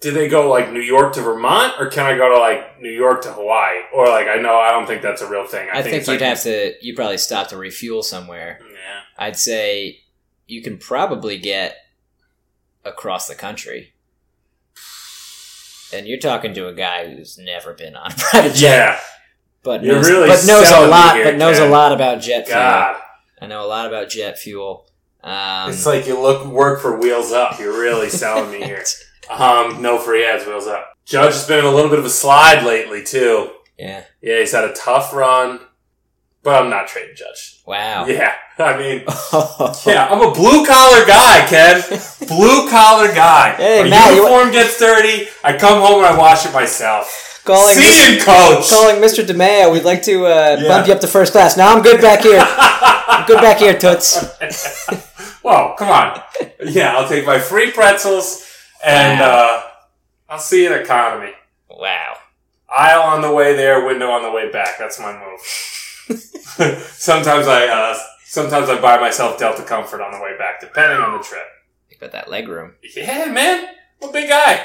[0.00, 2.90] Do they go like New York to Vermont, or can I go to like New
[2.90, 5.68] York to Hawaii, or like I know I don't think that's a real thing.
[5.72, 8.58] I, think, it's you'd like, have to you'd probably stop to refuel somewhere.
[8.60, 10.00] Yeah, I'd say
[10.48, 11.76] you can probably get
[12.84, 13.92] across the country.
[15.92, 19.00] And you're talking to a guy who's never been on a private jet, yeah.
[19.62, 21.16] but You're knows, really but knows a lot.
[21.16, 21.68] here, but knows Ken.
[21.68, 22.58] a lot about jet fuel.
[22.60, 24.86] I know a lot about jet fuel.
[25.22, 27.58] Um, it's like you look work for Wheels Up.
[27.58, 28.84] You're really selling me here.
[29.28, 30.86] Um, no free ads, Wheels Up.
[31.04, 33.50] Judge has been in a little bit of a slide lately too.
[33.78, 34.04] yeah.
[34.22, 35.60] Yeah, he's had a tough run,
[36.42, 37.60] but I'm not trading Judge.
[37.66, 38.06] Wow.
[38.06, 38.98] Yeah, I mean,
[39.86, 41.82] yeah, I'm a blue collar guy, Ken.
[42.28, 43.54] blue collar guy.
[43.58, 45.28] Hey, My Matt, you- uniform gets dirty.
[45.44, 47.42] I come home and I wash it myself.
[47.44, 48.68] Calling See you, coach.
[48.68, 49.24] Calling Mr.
[49.26, 50.68] DeMeo, we'd like to uh, Yeah.
[50.68, 51.56] bump you up to first class.
[51.56, 52.38] Now I'm good back here.
[52.42, 54.22] I'm good back here, Toots.
[55.42, 56.20] Whoa, come on.
[56.62, 58.46] Yeah, I'll take my free pretzels
[58.84, 59.62] and Wow.
[59.66, 59.70] uh,
[60.28, 61.32] I'll see you in economy.
[61.70, 62.16] Wow.
[62.68, 64.78] Aisle on the way there, window on the way back.
[64.78, 65.40] That's my move.
[66.16, 71.16] sometimes I uh, sometimes I buy myself Delta Comfort on the way back, depending on
[71.16, 71.44] the trip.
[71.88, 72.74] Think about that leg room.
[72.96, 73.68] Yeah, man,
[74.02, 74.64] I'm a big guy.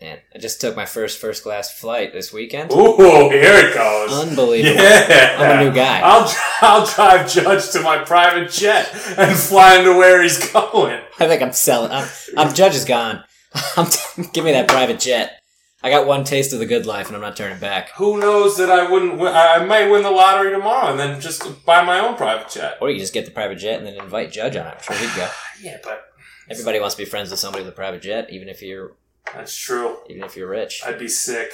[0.00, 2.70] Man, I just took my first first class flight this weekend.
[2.70, 4.12] Ooh, here it goes.
[4.12, 4.80] Unbelievable.
[4.80, 6.00] Yeah, I'm a new guy.
[6.04, 11.00] I'll I'll drive Judge to my private jet and fly him to where he's going.
[11.18, 11.90] I think I'm selling.
[11.90, 13.24] I'm, I'm Judge is gone.
[13.76, 13.88] I'm
[14.32, 15.37] give me that private jet.
[15.82, 17.90] I got one taste of the good life, and I'm not turning back.
[17.96, 19.18] Who knows that I wouldn't?
[19.18, 22.50] Win, I I might win the lottery tomorrow and then just buy my own private
[22.50, 22.78] jet.
[22.80, 24.74] Or you just get the private jet and then invite Judge on it.
[24.74, 25.28] I'm sure he'd go.
[25.60, 26.08] Yeah, but
[26.50, 28.92] Everybody wants to be friends with somebody with a private jet, even if you're
[29.34, 29.98] that's true.
[30.08, 30.82] even if you're rich.
[30.86, 31.52] I'd be sick.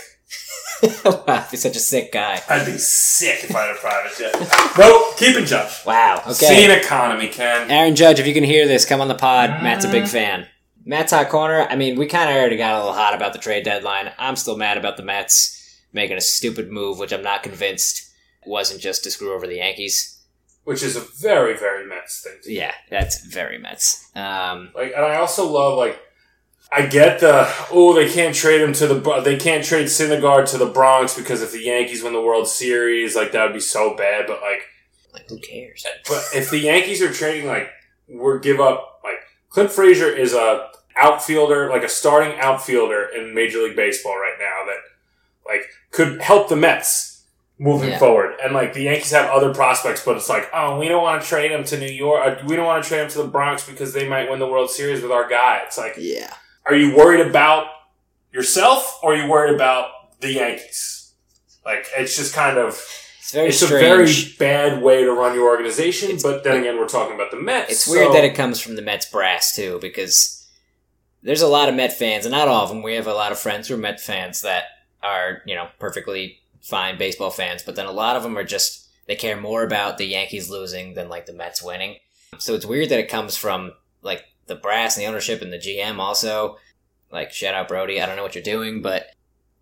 [1.04, 2.40] wow, you're such a sick guy.
[2.48, 4.74] I'd be sick if I had a private jet.
[4.78, 5.84] nope, keeping Judge.
[5.84, 6.22] Wow.
[6.22, 6.32] Okay.
[6.32, 7.68] Seeing economy, Ken.
[7.70, 9.62] Aaron Judge, if you can hear this, come on the pod.
[9.62, 10.08] Matt's a big mm.
[10.08, 10.46] fan.
[10.84, 11.62] Matt's hot corner.
[11.68, 14.12] I mean, we kind of already got a little hot about the trade deadline.
[14.18, 18.10] I'm still mad about the Mets making a stupid move, which I'm not convinced
[18.46, 20.10] wasn't just to screw over the Yankees.
[20.64, 22.34] Which is a very, very Mets thing.
[22.42, 22.54] to do.
[22.54, 24.10] Yeah, that's very Mets.
[24.16, 26.00] Um, Like, and I also love like,
[26.72, 30.58] I get the oh they can't trade him to the they can't trade Syndergaard to
[30.58, 33.94] the Bronx because if the Yankees win the World Series, like that would be so
[33.94, 34.26] bad.
[34.26, 34.62] But like,
[35.12, 35.84] like, who cares?
[36.08, 37.68] but if the Yankees are trading like
[38.08, 39.13] we're give up like
[39.54, 44.64] Clint Frazier is a outfielder like a starting outfielder in Major League Baseball right now
[44.66, 44.78] that
[45.46, 45.62] like
[45.92, 47.22] could help the Mets
[47.58, 47.98] moving Yeah.
[47.98, 48.34] forward.
[48.42, 51.28] And like the Yankees have other prospects, but it's like oh we don't want to
[51.28, 52.26] trade him to New York.
[52.26, 54.46] uh, We don't want to trade him to the Bronx because they might win the
[54.46, 55.62] World Series with our guy.
[55.64, 56.32] It's like Yeah.
[56.66, 57.66] are you worried about
[58.32, 59.86] yourself or are you worried about
[60.20, 61.12] the Yankees?
[61.64, 62.84] Like it's just kind of
[63.24, 63.72] It's very it's strange.
[63.72, 66.08] a very bad way to run your organization.
[66.08, 67.72] It's- but then again, we're talking about the Mets.
[67.72, 70.46] It's so- weird that it comes from the Mets brass too, because
[71.22, 72.82] there's a lot of Met fans, and not all of them.
[72.82, 74.64] We have a lot of friends who are Met fans that
[75.02, 78.82] are, you know, perfectly fine baseball fans, but then a lot of them are just
[79.06, 81.96] they care more about the Yankees losing than like the Mets winning.
[82.38, 85.58] So it's weird that it comes from like the brass and the ownership and the
[85.58, 86.58] GM also.
[87.10, 89.06] Like shout out Brodie, I don't know what you're doing, but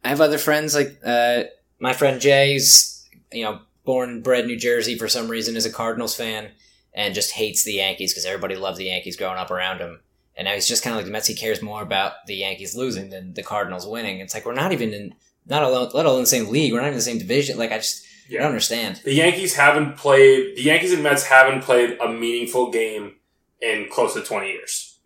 [0.04, 1.44] I have other friends like uh,
[1.78, 2.91] my friend Jay's,
[3.32, 6.50] you know, born and bred New Jersey for some reason is a Cardinals fan
[6.94, 10.00] and just hates the Yankees because everybody loved the Yankees growing up around him.
[10.36, 11.26] And now he's just kind of like the Mets.
[11.26, 14.20] He cares more about the Yankees losing than the Cardinals winning.
[14.20, 15.14] It's like we're not even in,
[15.46, 16.72] not alone, let alone the same league.
[16.72, 17.58] We're not even in the same division.
[17.58, 19.00] Like I just, I don't understand.
[19.04, 20.56] The Yankees haven't played.
[20.56, 23.16] The Yankees and Mets haven't played a meaningful game
[23.60, 24.98] in close to twenty years.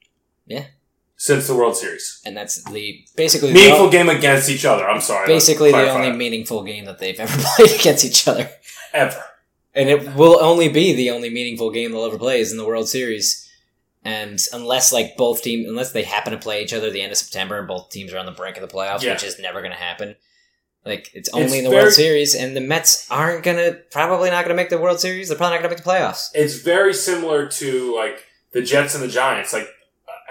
[0.46, 0.66] Yeah.
[1.18, 4.86] Since the World Series, And that's the basically meaningful the, game against each other.
[4.86, 5.26] I'm sorry.
[5.26, 6.16] basically the only that.
[6.16, 8.50] meaningful game that they've ever played against each other.
[8.92, 9.24] ever.
[9.74, 12.66] And it will only be the only meaningful game they'll ever play is in the
[12.66, 13.50] World Series.
[14.04, 17.12] And unless like both teams, unless they happen to play each other at the end
[17.12, 19.12] of September and both teams are on the brink of the playoffs, Yeah.
[19.14, 20.16] which is never going to happen.
[20.84, 24.30] Like it's only It's in the very- World Series, and the Mets aren't gonna probably
[24.30, 25.28] not gonna make the World Series.
[25.28, 26.28] They're probably not gonna make the playoffs.
[26.32, 29.52] It's very similar to like the Jets and the Giants.
[29.52, 29.68] Like,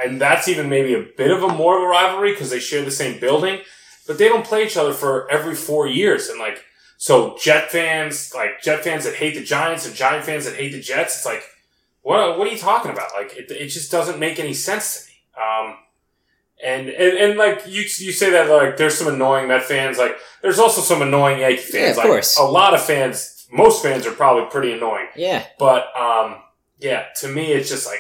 [0.04, 2.84] and that's even maybe a bit of a more of a rivalry because they share
[2.84, 3.62] the same building.
[4.08, 6.30] but they don't play each other for every four years.
[6.30, 6.64] And like,
[6.98, 10.72] so Jet fans, like Jet fans that hate the Giants and Giant fans that hate
[10.72, 11.44] the Jets, it's like,
[12.02, 13.10] what, what are you talking about?
[13.16, 15.14] Like, it, it just doesn't make any sense to me.
[15.44, 15.78] Um,
[16.64, 19.98] and, and, and like you, you say that like there's some annoying Met fans.
[19.98, 21.74] Like there's also some annoying Yankee fans.
[21.74, 22.38] Yeah, of like, course.
[22.38, 25.08] A lot of fans, most fans are probably pretty annoying.
[25.18, 25.46] Yeah.
[25.60, 26.38] But um,
[26.80, 28.00] yeah, to me, it's just like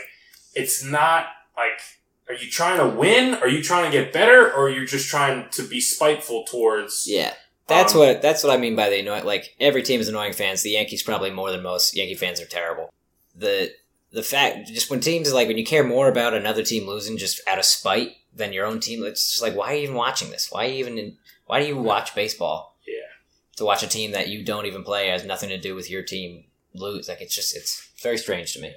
[0.54, 1.80] it's not like.
[2.28, 3.36] Are you trying to win?
[3.36, 7.06] Are you trying to get better, or are you just trying to be spiteful towards?
[7.08, 7.36] Yeah.
[7.68, 9.26] That's Um, what that's what I mean by the annoying.
[9.26, 10.64] Like every team is annoying fans.
[10.64, 11.96] The Yankees probably more than most.
[11.96, 12.92] Yankee fans are terrible.
[13.36, 13.74] The
[14.12, 17.42] the fact just when teams like when you care more about another team losing just
[17.48, 20.32] out of spite than your own team, it's just like why are you even watching
[20.32, 20.52] this?
[20.52, 22.76] Why even why do you watch baseball?
[22.88, 22.94] Yeah.
[23.58, 26.02] To watch a team that you don't even play has nothing to do with your
[26.02, 27.08] team lose.
[27.08, 28.74] Like it's just it's very strange to me.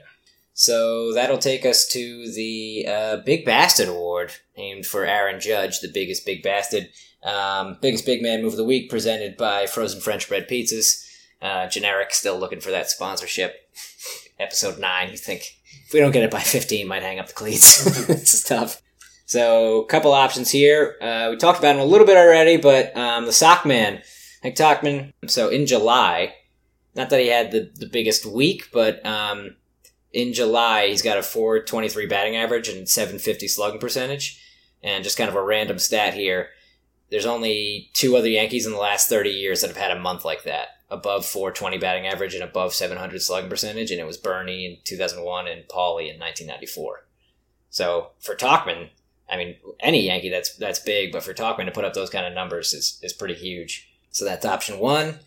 [0.59, 5.89] So that'll take us to the uh, Big Bastard Award, named for Aaron Judge, the
[5.89, 6.89] biggest Big Bastard.
[7.23, 11.07] Um, biggest Big Man Move of the Week, presented by Frozen French Bread Pizzas.
[11.41, 13.71] Uh, generic, still looking for that sponsorship.
[14.41, 15.43] Episode 9, you think,
[15.87, 17.87] if we don't get it by 15, might hang up the cleats.
[18.09, 18.83] it's tough.
[19.27, 20.97] So, a couple options here.
[21.01, 24.03] Uh, we talked about him a little bit already, but um, the Sock Man,
[24.43, 25.13] Hank Tauchman.
[25.29, 26.35] So, in July,
[26.97, 29.55] not that he had the, the biggest week, but um,
[30.13, 34.45] in July, he's got a 423 batting average and 750 slugging percentage.
[34.83, 36.51] And just kind of a random stat here
[37.11, 40.25] there's only two other Yankees in the last 30 years that have had a month
[40.25, 44.67] like that, above 420 batting average and above 700 slugging percentage, and it was Bernie
[44.67, 47.07] in 2001 and Paulie in 1994.
[47.71, 48.91] So for Tauchman,
[49.31, 52.27] I mean, any Yankee that's that's big, but for Tauchman to put up those kind
[52.27, 53.91] of numbers is, is pretty huge.
[54.11, 55.19] So that's option one.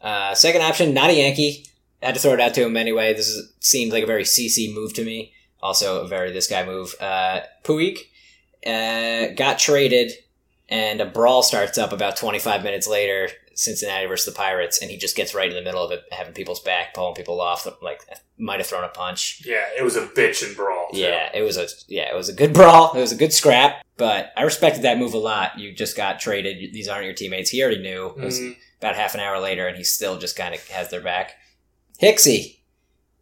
[0.00, 1.66] Uh, second option, not a Yankee.
[2.02, 3.14] Had to throw it out to him anyway.
[3.14, 5.32] This is, seems like a very CC move to me.
[5.62, 6.94] Also a very this guy move.
[7.00, 7.98] Uh, Puig
[8.66, 10.12] uh, got traded
[10.68, 14.98] and a brawl starts up about 25 minutes later cincinnati versus the pirates and he
[14.98, 18.02] just gets right in the middle of it having people's back pulling people off like
[18.36, 20.88] might have thrown a punch Yeah, it was a bitch and brawl.
[20.92, 20.98] too.
[20.98, 23.82] yeah it was a yeah it was a good brawl it was a good scrap
[23.96, 27.48] but i respected that move a lot you just got traded these aren't your teammates
[27.48, 28.56] he already knew it was Mhm.
[28.78, 31.32] about half an hour later and he still just kind of has their back
[32.00, 32.58] Hicksy.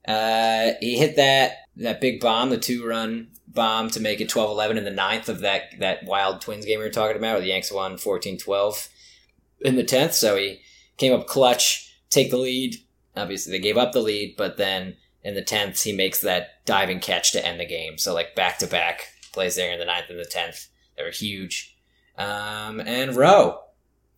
[0.06, 4.76] Uh, he hit that that big bomb, the two run bomb to make it 12-11
[4.76, 7.48] in the ninth of that that wild Twins game we were talking about, where the
[7.48, 8.88] Yanks won 14-12
[9.60, 10.14] in the tenth.
[10.14, 10.60] So he
[10.96, 12.76] came up clutch, take the lead.
[13.16, 17.00] Obviously, they gave up the lead, but then in the tenth, he makes that diving
[17.00, 17.96] catch to end the game.
[17.96, 20.68] So like back to back plays there in the ninth and the tenth.
[20.96, 21.76] They were huge.
[22.16, 23.63] Um, and Rowe,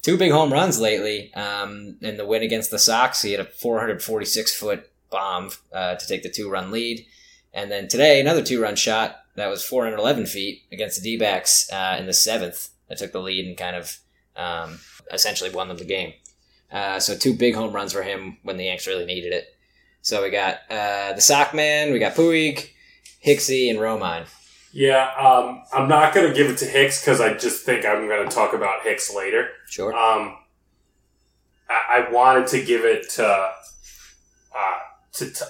[0.07, 1.35] two big home runs lately.
[1.35, 6.07] Um, in the win against the Sox, he had a 446 foot bomb uh, to
[6.07, 7.05] take the two run lead.
[7.53, 11.69] And then today, another two run shot that was 411 feet against the D backs
[11.73, 13.99] uh, in the seventh that took the lead and kind of
[14.37, 14.79] um,
[15.13, 16.13] essentially won them the game.
[16.71, 19.57] Uh, so two big home runs for him when the Yanks really needed it.
[20.03, 22.71] So we got uh, the Sock Man, we got Puig,
[23.25, 24.27] Hicksy, and Romine.
[24.77, 28.07] Yeah, um, I'm not going to give it to Hicks because I just think I'm
[28.09, 29.49] going to talk about Hicks later.
[29.71, 29.95] Sure.
[29.95, 30.37] Um,
[31.67, 34.79] I, I wanted to give it to uh,
[35.15, 35.47] to to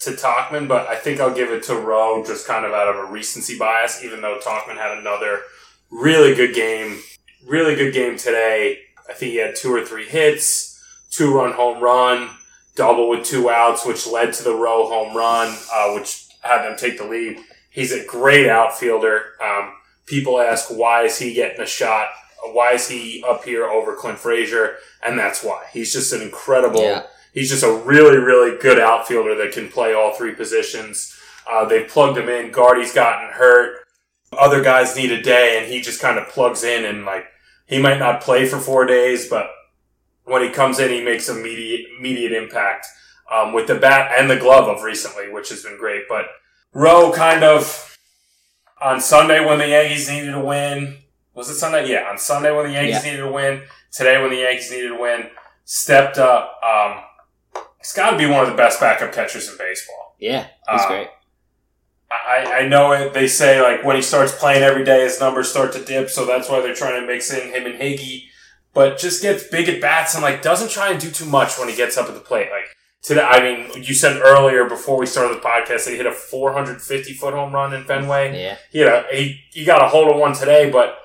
[0.00, 2.96] to Tauchman, but I think I'll give it to Rowe just kind of out of
[2.96, 4.02] a recency bias.
[4.02, 5.42] Even though Tauchman had another
[5.90, 7.00] really good game,
[7.46, 8.78] really good game today.
[9.06, 12.30] I think he had two or three hits, two run home run,
[12.76, 16.78] double with two outs, which led to the Rowe home run, uh, which had them
[16.78, 17.40] take the lead.
[17.74, 19.32] He's a great outfielder.
[19.42, 19.74] Um,
[20.06, 22.06] people ask why is he getting a shot?
[22.52, 24.76] Why is he up here over Clint Frazier?
[25.04, 26.82] And that's why he's just an incredible.
[26.82, 27.02] Yeah.
[27.32, 31.12] He's just a really, really good outfielder that can play all three positions.
[31.50, 32.52] Uh, they've plugged him in.
[32.52, 33.80] Gardy's gotten hurt.
[34.38, 37.26] Other guys need a day, and he just kind of plugs in and like
[37.66, 39.50] he might not play for four days, but
[40.26, 42.86] when he comes in, he makes immediate immediate impact
[43.32, 46.04] um, with the bat and the glove of recently, which has been great.
[46.08, 46.26] But
[46.74, 47.96] Rowe kind of
[48.82, 50.98] on Sunday when the Yankees needed to win.
[51.34, 51.88] Was it Sunday?
[51.90, 53.10] Yeah, on Sunday when the Yankees Yeah.
[53.10, 53.62] needed to win.
[53.92, 55.30] Today when the Yankees needed to win,
[55.64, 56.60] stepped up.
[56.62, 57.02] Um,
[57.78, 60.16] he's got to be one of the best backup catchers in baseball.
[60.18, 61.08] Yeah, he's Uh, great.
[62.10, 63.12] I, I know it.
[63.12, 66.24] They say like when he starts playing every day, his numbers start to dip, so
[66.24, 68.24] that's why they're trying to mix in him and Higgy.
[68.72, 71.68] But just gets big at bats and like doesn't try and do too much when
[71.68, 72.50] he gets up at the plate.
[72.50, 72.66] Like
[73.04, 76.12] today, I mean, you said earlier before we started the podcast that he hit a
[76.12, 78.36] 450 foot home run in Fenway.
[78.36, 78.56] Yeah.
[78.72, 80.98] He had a he, he got a hold of one today, but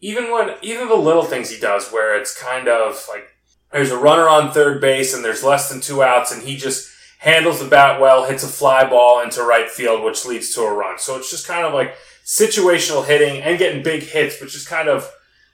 [0.00, 3.24] even when even the little things he does, where it's kind of like
[3.72, 6.90] there's a runner on third base and there's less than two outs, and he just
[7.20, 10.72] handles the bat well, hits a fly ball into right field, which leads to a
[10.72, 10.98] run.
[10.98, 11.94] So it's just kind of like
[12.24, 15.10] situational hitting and getting big hits, which is kind of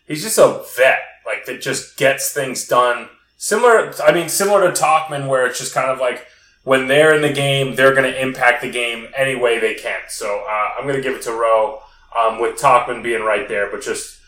[0.07, 3.09] he's just a vet, like that just gets things done.
[3.43, 6.26] Similar, I mean, similar to Tauchman, where it's just kind of like
[6.62, 9.99] when they're in the game, they're going to impact the game any way they can.
[10.11, 11.80] So uh, I'm going to give it to Rowe,
[12.14, 14.20] um, with Tauchman being right there, but just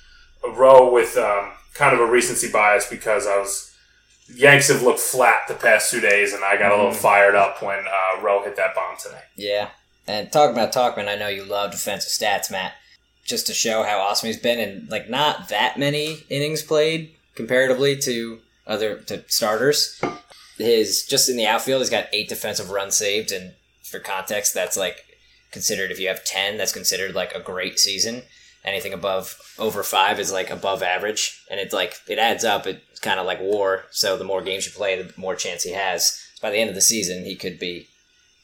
[0.43, 3.77] Rowe with um, kind of a recency bias because I was
[4.35, 7.63] Yanks have looked flat the past two days, and I got a little fired up
[7.63, 9.25] when uh, Rowe hit that bomb today.
[9.37, 9.69] Yeah.
[10.07, 12.73] And talking about Tauchman, I know you love defensive stats, Matt.
[13.27, 17.99] Just to show how awesome he's been, and like not that many innings played comparatively
[17.99, 20.01] to other to starters.
[20.59, 24.77] His just in the outfield, he's got eight defensive runs saved, and for context, that's
[24.77, 25.05] like
[25.51, 28.23] considered if you have ten, that's considered like a great season.
[28.65, 32.67] Anything above over five is like above average, and it's like it adds up.
[32.67, 33.85] It's kind of like war.
[33.91, 36.19] So the more games you play, the more chance he has.
[36.41, 37.87] By the end of the season, he could be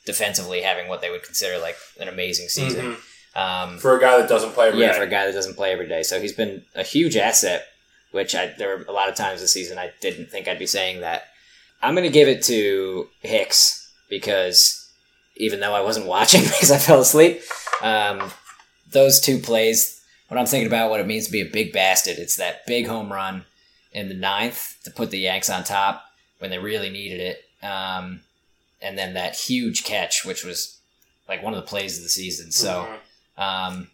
[0.07, 2.97] defensively having what they would consider like an amazing season.
[3.37, 4.99] Um, For a guy that doesn't play every yeah, day.
[4.99, 6.03] for a guy that doesn't play every day.
[6.03, 7.67] So he's been a huge asset,
[8.13, 10.67] which I there were a lot of times this season I didn't think I'd be
[10.67, 11.25] saying that.
[11.83, 14.91] I'm going to give it to Hicks because
[15.37, 17.41] even though I wasn't watching because I fell asleep,
[17.83, 18.31] um,
[18.91, 22.19] those two plays, when I'm thinking about what it means to be a big bastard,
[22.19, 23.45] it's that big home run
[23.93, 26.05] in the ninth to put the Yanks on top
[26.39, 27.45] when they really needed it.
[27.65, 28.21] Um,
[28.81, 30.79] and then that huge catch, which was
[31.29, 32.53] like one of the plays of the season.
[32.53, 32.89] So,
[33.37, 33.89] um,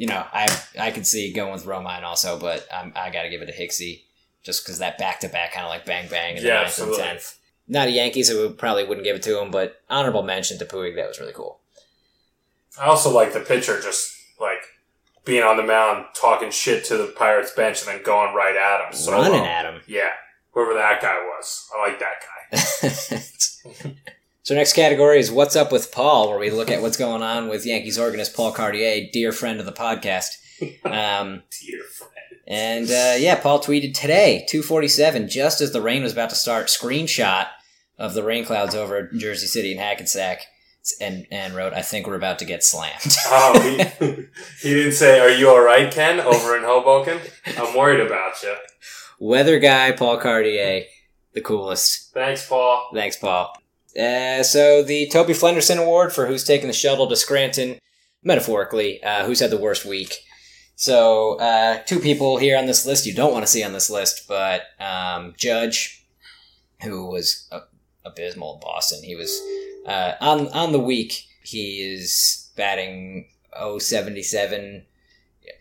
[0.00, 0.48] you know, I
[0.80, 3.52] I can see going with Romine also, but I'm, I got to give it to
[3.52, 4.04] Hicksy
[4.42, 6.78] just because that back to back kind of like bang bang in the Yeah, ninth
[6.80, 7.38] and tenth.
[7.68, 10.64] Not a Yankees, so we probably wouldn't give it to him, but honorable mention to
[10.64, 10.96] Puig.
[10.96, 11.60] That was really cool.
[12.80, 14.62] I also like the pitcher just like
[15.26, 18.86] being on the mound, talking shit to the Pirates bench, and then going right at
[18.86, 18.94] him.
[18.94, 19.82] So Running at him.
[19.86, 20.12] Yeah,
[20.52, 22.22] whoever that guy was, I like that
[23.84, 23.92] guy.
[24.42, 27.48] so next category is what's up with Paul, where we look at what's going on
[27.48, 30.28] with Yankees organist Paul Cartier, dear friend of the podcast.
[30.84, 32.40] Um, Dear friend.
[32.46, 36.30] and uh, yeah, Paul tweeted today, two forty seven, just as the rain was about
[36.30, 36.66] to start.
[36.66, 37.46] Screenshot
[37.98, 40.40] of the rain clouds over Jersey City and Hackensack,
[41.00, 44.06] and and wrote, "I think we're about to get slammed." Oh, he,
[44.62, 47.20] he didn't say, "Are you all right, Ken?" Over in Hoboken.
[47.56, 48.54] I'm worried about you.
[49.18, 50.84] Weather guy Paul Cartier,
[51.32, 52.12] the coolest.
[52.12, 52.90] Thanks, Paul.
[52.92, 53.54] Thanks, Paul.
[53.98, 57.78] Uh, so the Toby Flenderson Award for who's taking the shuttle to Scranton,
[58.22, 60.18] metaphorically, uh, who's had the worst week.
[60.76, 63.90] So uh, two people here on this list you don't want to see on this
[63.90, 66.06] list, but um, Judge,
[66.82, 67.50] who was
[68.04, 69.40] abysmal in Boston, he was
[69.86, 71.26] uh, on on the week.
[71.42, 74.84] He is batting 077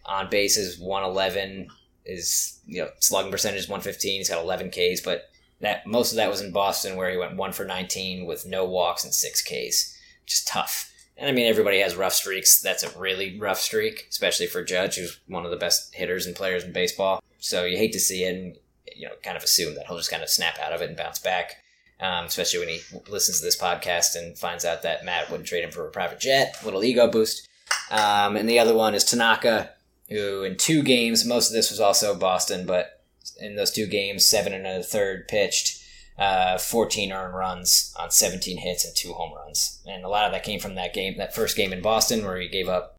[0.05, 1.67] on bases 111
[2.05, 5.29] is you know slugging percentage 115 he's got 11 ks but
[5.61, 8.65] that most of that was in boston where he went 1 for 19 with no
[8.65, 9.97] walks and 6 ks.
[10.25, 10.91] Just tough.
[11.17, 12.61] And i mean everybody has rough streaks.
[12.61, 16.35] That's a really rough streak especially for judge who's one of the best hitters and
[16.35, 17.21] players in baseball.
[17.39, 18.55] So you hate to see it and
[18.95, 20.97] you know kind of assume that he'll just kind of snap out of it and
[20.97, 21.57] bounce back
[22.01, 22.79] um, especially when he
[23.09, 26.19] listens to this podcast and finds out that matt wouldn't trade him for a private
[26.19, 27.47] jet little ego boost.
[27.91, 29.71] Um, and the other one is tanaka
[30.09, 32.98] who in two games, most of this was also Boston, but
[33.41, 35.83] in those two games, seven and a third pitched,
[36.17, 39.79] uh, 14 earned runs on 17 hits and two home runs.
[39.87, 42.39] And a lot of that came from that game, that first game in Boston, where
[42.39, 42.97] he gave up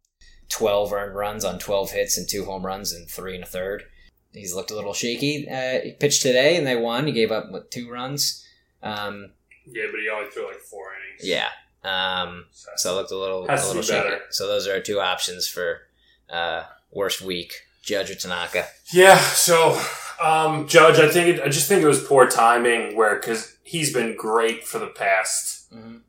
[0.48, 3.84] 12 earned runs on 12 hits and two home runs and three and a third.
[4.32, 5.48] He's looked a little shaky.
[5.48, 7.06] Uh, he pitched today and they won.
[7.06, 8.44] He gave up what, two runs.
[8.82, 9.32] Um,
[9.66, 11.28] Yeah, but he only threw like four innings.
[11.28, 11.48] yeah.
[11.82, 12.44] Um,
[12.76, 14.02] so it looked a little, a little be shaky.
[14.08, 14.20] better.
[14.30, 15.80] So those are our two options for
[16.28, 18.66] uh, worst week: Judge or Tanaka.
[18.92, 19.80] Yeah, so
[20.22, 23.92] um, Judge, I think it, I just think it was poor timing where because he's
[23.92, 26.00] been great for the past Mhm.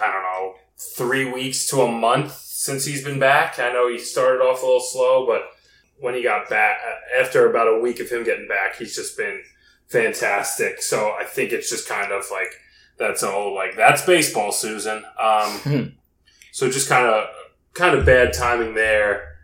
[0.00, 0.54] I don't know
[0.96, 3.58] three weeks to a month since he's been back.
[3.58, 5.42] I know he started off a little slow, but
[5.98, 6.78] when he got back
[7.20, 9.42] after about a week of him getting back, he's just been
[9.88, 10.80] fantastic.
[10.82, 12.52] So I think it's just kind of like
[12.98, 15.04] that's all like that's baseball, Susan.
[15.18, 15.60] Um,
[16.52, 17.28] so just kind of
[17.74, 19.36] kind of bad timing there.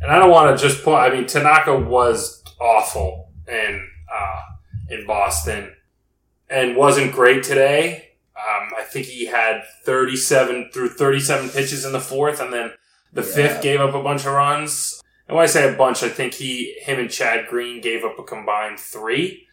[0.00, 1.00] And I don't want to just point.
[1.00, 4.40] I mean, Tanaka was awful in uh,
[4.90, 5.72] in Boston
[6.50, 8.10] and wasn't great today.
[8.36, 12.72] Um, I think he had 37 through 37 pitches in the fourth, and then
[13.12, 15.02] the fifth gave up a bunch of runs.
[15.26, 18.18] And when I say a bunch, I think he, him, and Chad Green gave up
[18.18, 19.46] a combined three.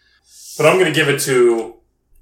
[0.57, 1.75] But I'm going to give it to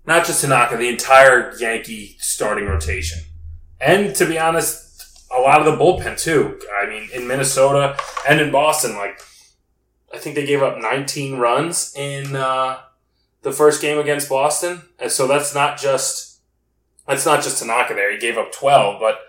[0.05, 3.19] not just Tanaka, the entire Yankee starting rotation,
[3.79, 6.59] and to be honest, a lot of the bullpen too.
[6.81, 7.97] I mean, in Minnesota
[8.27, 9.19] and in Boston, like
[10.13, 12.79] I think they gave up 19 runs in uh,
[13.41, 16.39] the first game against Boston, and so that's not just
[17.07, 18.11] that's not just Tanaka there.
[18.11, 19.19] He gave up 12, but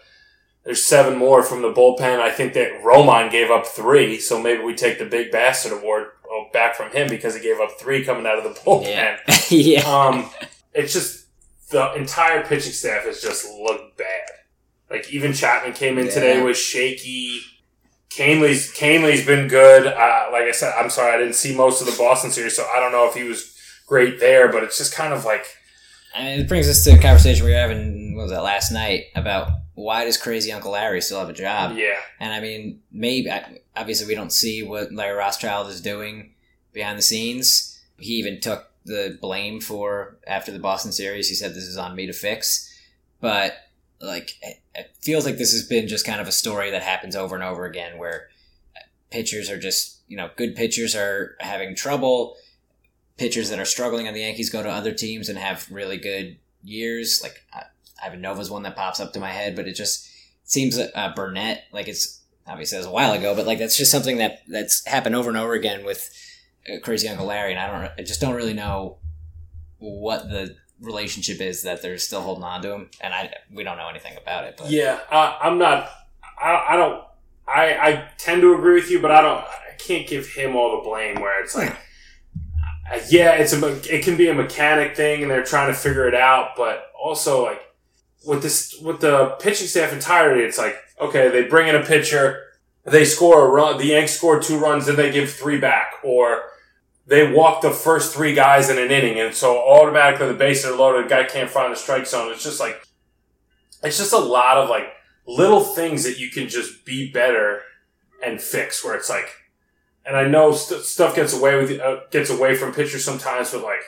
[0.62, 2.20] there's seven more from the bullpen.
[2.20, 6.08] I think that Romine gave up three, so maybe we take the big bastard award
[6.52, 8.84] back from him because he gave up three coming out of the bullpen.
[8.84, 9.18] Yeah.
[9.50, 9.80] yeah.
[9.90, 10.30] Um,
[10.72, 11.26] it's just
[11.70, 14.28] the entire pitching staff has just looked bad.
[14.90, 16.44] Like even Chapman came in today Yeah.
[16.44, 17.40] was shaky.
[18.16, 19.86] Kahnle's Kahnle's been good.
[19.86, 22.66] Uh, like I said, I'm sorry I didn't see most of the Boston series, so
[22.74, 23.56] I don't know if he was
[23.86, 24.50] great there.
[24.50, 25.44] But it's just kind of like
[26.22, 29.06] mean, it brings us to a conversation we were having, what was that, last night
[29.16, 31.76] about why does crazy Uncle Larry still have a job?
[31.76, 33.30] yeah, And I mean, maybe,
[33.76, 36.34] obviously, we don't see what Larry Rothschild is doing
[36.72, 37.80] behind the scenes.
[37.98, 41.28] He even took the blame for after the Boston series.
[41.28, 42.70] He said, This is on me to fix.
[43.20, 43.56] But,
[44.00, 44.36] like,
[44.74, 47.34] it, it feels like this has been just kind of a story that happens over
[47.34, 48.28] and over again where
[49.10, 52.36] pitchers are just, you know, good pitchers are having trouble.
[53.16, 56.36] Pitchers that are struggling on the Yankees go to other teams and have really good
[56.62, 57.20] years.
[57.22, 57.60] Like, uh,
[58.04, 60.08] Ivan Nova's one that pops up to my head, but it just
[60.44, 63.90] seems uh, Burnett, like it's obviously that was a while ago, but like that's just
[63.90, 66.10] something that that's happened over and over again with
[66.70, 68.98] uh, Crazy Uncle Larry, and I don't, I just don't really know
[69.78, 73.76] what the relationship is that they're still holding on to him, and I we don't
[73.76, 74.56] know anything about it.
[74.56, 75.00] But yeah.
[75.10, 75.90] Uh, I'm not.
[76.40, 77.04] I, I don't.
[77.46, 79.38] I I tend to agree with you, but I don't.
[79.38, 81.20] I can't give him all the blame.
[81.20, 81.76] Where it's like,
[82.92, 86.08] uh, yeah, it's a it can be a mechanic thing, and they're trying to figure
[86.08, 86.50] it out.
[86.56, 87.60] But also, like
[88.26, 92.40] with this with the pitching staff entirety, it's like okay, they bring in a pitcher,
[92.84, 96.42] they score a run, the Yanks score two runs, then they give three back, or
[97.06, 100.76] they walk the first three guys in an inning, and so automatically the bases are
[100.76, 102.32] loaded, the guy can't find the strike zone.
[102.32, 102.86] It's just like
[103.82, 104.88] it's just a lot of like
[105.26, 107.60] little things that you can just be better
[108.24, 108.82] and fix.
[108.84, 109.28] Where it's like,
[110.06, 113.62] and I know st- stuff gets away with uh, gets away from pitchers sometimes, but
[113.62, 113.82] like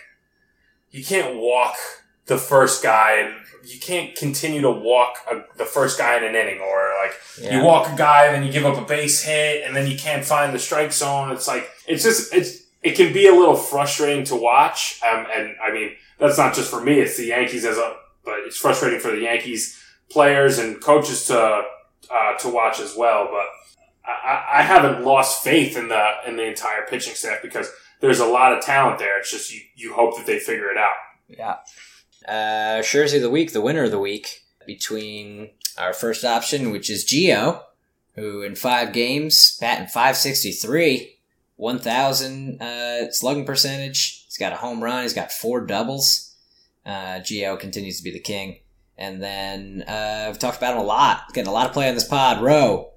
[0.90, 1.76] you can't walk
[2.26, 6.34] the first guy and you can't continue to walk a, the first guy in an
[6.34, 7.58] inning or like Yeah.
[7.58, 9.96] you walk a guy and then you give up a base hit and then you
[9.96, 11.30] can't find the strike zone.
[11.32, 15.00] It's like it's just it's it can be a little frustrating to watch.
[15.02, 18.40] Um, and I mean that's not just for me; it's the Yankees as a but
[18.46, 19.80] it's frustrating for the Yankees
[20.10, 21.62] players and coaches to
[22.10, 23.28] uh, to watch as well.
[23.30, 23.46] But
[24.04, 27.68] I, I- haven't lost faith in the in the entire pitching staff because
[28.00, 29.18] there's a lot of talent there.
[29.18, 30.94] It's just you you hope that they figure it out.
[31.28, 31.56] Yeah.
[32.28, 36.90] Uh, Jersey of the week, the winner of the week, between our first option, which
[36.90, 37.62] is Gio,
[38.16, 41.15] who in five games, batting 563,
[41.56, 44.24] 1,000 uh, slugging percentage.
[44.26, 45.02] He's got a home run.
[45.02, 46.34] He's got four doubles.
[46.84, 47.20] Uh,
[47.58, 48.60] continues to be the king.
[48.98, 51.32] And then uh, I've talked about him a lot.
[51.34, 52.42] Getting a lot of play on this pod.
[52.42, 52.92] Rowe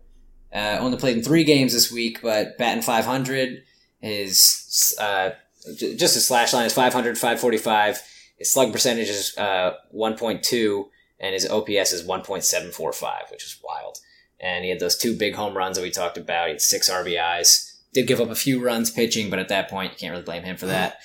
[0.53, 3.63] uh, only played in three games this week, but batting 500.
[4.01, 5.31] His uh,
[5.77, 8.01] just his slash line is 500, 545.
[8.37, 10.85] His slug percentage is uh, 1.2,
[11.19, 13.99] and his OPS is 1.745, which is wild.
[14.39, 16.47] And he had those two big home runs that we talked about.
[16.47, 17.68] He had six RBIs.
[17.93, 20.43] Did give up a few runs pitching, but at that point, you can't really blame
[20.43, 20.99] him for that.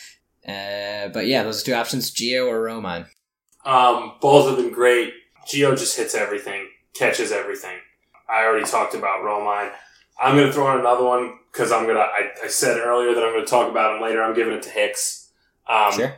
[0.46, 3.06] Uh, but yeah, those are two options: Gio or Romine.
[3.64, 5.14] Um, both have been great.
[5.46, 7.78] Gio just hits everything, catches everything.
[8.28, 9.72] I already talked about Romine.
[10.20, 12.02] I'm going to throw in another one because I'm going to.
[12.02, 14.22] I, I said earlier that I'm going to talk about him later.
[14.22, 15.30] I'm giving it to Hicks.
[15.66, 16.14] Um, Sure.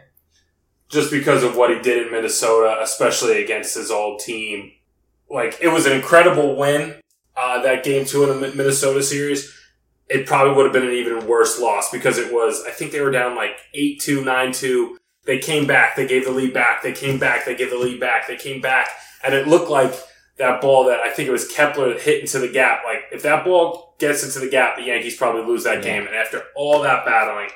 [0.88, 4.72] just because of what he did in Minnesota, especially against his old team.
[5.30, 7.00] Like, it was an incredible win,
[7.36, 9.52] uh, that game two in the Minnesota series.
[10.08, 13.00] It probably would have been an even worse loss because it was, I think they
[13.00, 14.98] were down like 8 2, 9 2.
[15.24, 17.98] They came back, they gave the lead back, they came back, they gave the lead
[17.98, 18.88] back, they came back.
[19.24, 19.92] And it looked like
[20.38, 22.82] that ball that I think it was Kepler that hit into the gap.
[22.84, 25.90] Like, if that ball gets into the gap, the Yankees probably lose that Yeah.
[25.98, 26.06] game.
[26.06, 27.48] And after all that battling,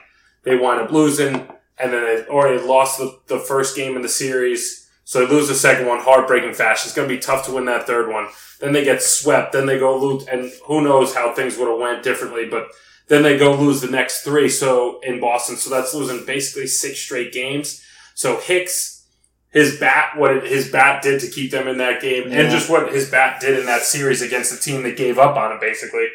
[0.43, 1.35] they wind up losing
[1.79, 4.80] and then they already lost the, the first game in the series.
[5.11, 6.87] So they lose the second one, heartbreaking fashion.
[6.87, 8.29] It's going to be tough to win that third one.
[8.61, 9.51] Then they get swept.
[9.51, 12.49] Then they go lose, and who knows how things would have went differently.
[12.49, 12.69] But
[13.09, 14.49] then they go lose the next three.
[14.49, 17.85] So in Boston, so that's losing basically six straight games.
[18.15, 19.05] So Hicks,
[19.51, 22.43] his bat, what it, his bat did to keep them in that game, Yeah.
[22.43, 25.37] and just what his bat did in that series against the team that gave up
[25.37, 26.07] on him, basically.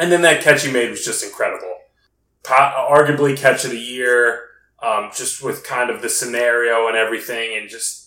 [0.00, 1.76] And then that catch he made was just incredible.
[2.44, 4.48] Arguably catch of the year,
[4.82, 8.01] um, just with kind of the scenario and everything, and just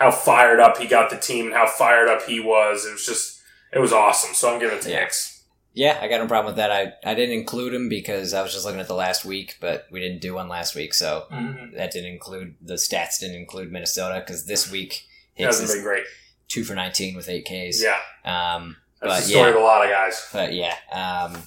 [0.00, 2.84] how fired up he got the team and how fired up he was.
[2.86, 3.40] It was just,
[3.72, 4.34] it was awesome.
[4.34, 5.00] So I'm giving it to Yeah.
[5.00, 5.36] Hicks.
[5.72, 6.72] Yeah, I got no problem with that.
[6.72, 9.86] I, I didn't include him because I was just looking at the last week, but
[9.92, 11.26] we didn't do one last week, so
[11.76, 13.20] that didn't include the stats.
[13.20, 16.04] Didn't include Minnesota because this week Hicks hasn't is been great.
[16.48, 17.80] two for nineteen with eight Ks.
[17.80, 20.28] Yeah, Um, that's but the story yeah, of a lot of guys.
[20.32, 21.40] but yeah, um,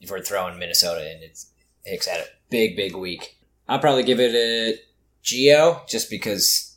[0.00, 1.46] if we're throwing Minnesota in, it's
[1.84, 3.36] Hicks had a big, big week.
[3.68, 4.80] I'll probably give it a
[5.22, 6.73] Gio just because,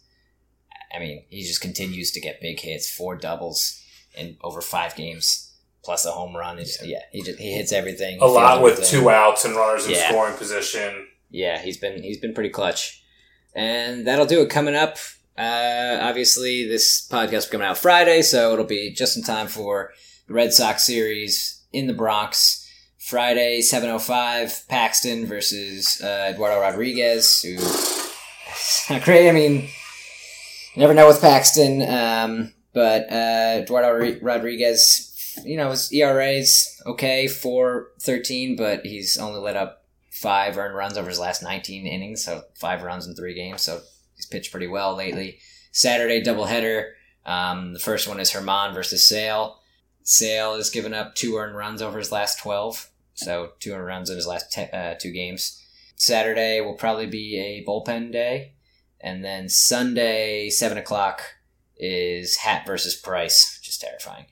[0.93, 3.81] I mean, he just continues to get big hits, four doubles
[4.15, 6.57] in over five games, plus a home run.
[6.57, 8.19] He's, yeah, he just, he hits everything.
[8.21, 9.01] A lot with everything.
[9.01, 10.09] two outs and runners in Yeah.
[10.09, 11.07] scoring position.
[11.29, 13.03] Yeah, he's been he's been pretty clutch,
[13.53, 14.49] and that'll do it.
[14.49, 14.97] Coming up,
[15.37, 19.47] uh, obviously this podcast will be coming out Friday, so it'll be just in time
[19.47, 19.91] for
[20.27, 22.63] the Red Sox series in the Bronx.
[22.97, 27.41] Friday, seven oh five, Paxton versus uh, Eduardo Rodriguez.
[27.41, 29.29] Who it's not great.
[29.29, 29.69] I mean,
[30.77, 36.79] you never know with Paxton, um, but uh, Eduardo Ri- Rodriguez, you know, his ERA's
[36.85, 41.85] okay, four thirteen, but he's only let up five earned runs over his last 19
[41.85, 43.63] innings, so five runs in three games.
[43.63, 43.81] So
[44.15, 45.39] he's pitched pretty well lately.
[45.71, 46.91] Saturday doubleheader.
[47.25, 49.59] Um, the first one is Germán versus Sale.
[50.03, 54.09] Sale has given up two earned runs over his last 12, so two earned runs
[54.09, 55.63] in his last te- uh, two games.
[55.95, 58.53] Saturday will probably be a bullpen day,
[59.07, 61.21] and then Sunday seven o'clock
[61.77, 64.25] is Happ versus Price, which is terrifying.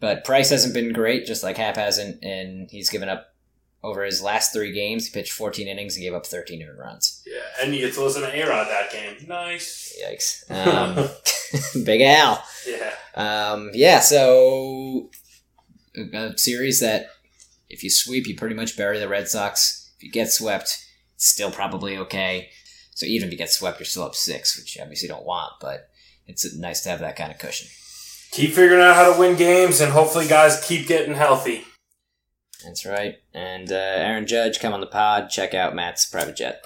[0.00, 3.34] But Price hasn't been great, just like Happ hasn't, and he's given up
[3.82, 5.06] over his last three games.
[5.06, 7.22] He pitched 14 innings and gave up 13 earned runs.
[7.26, 9.28] Yeah, and you get to listen to A-Rod that game.
[9.28, 9.96] Nice.
[10.04, 10.44] Yikes.
[11.76, 12.42] Um, Big Al.
[12.66, 12.92] Yeah.
[13.14, 15.10] Um, yeah, so
[15.96, 17.06] a series that
[17.68, 19.92] if you sweep, you pretty much bury the Red Sox.
[19.96, 22.50] If you get swept, it's still probably okay.
[22.96, 25.52] So even if you get swept, you're still up six, which you obviously don't want,
[25.60, 25.90] but
[26.26, 27.68] it's nice to have that kind of cushion.
[28.32, 31.64] Keep figuring out how to win games, and hopefully, guys keep getting healthy.
[32.64, 33.16] That's right.
[33.34, 35.28] And uh, Aaron Judge, come on the pod.
[35.28, 36.64] Check out Matt's private jet.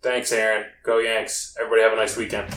[0.00, 0.64] Thanks, Aaron.
[0.84, 1.54] Go Yanks.
[1.60, 2.54] Everybody have a nice weekend.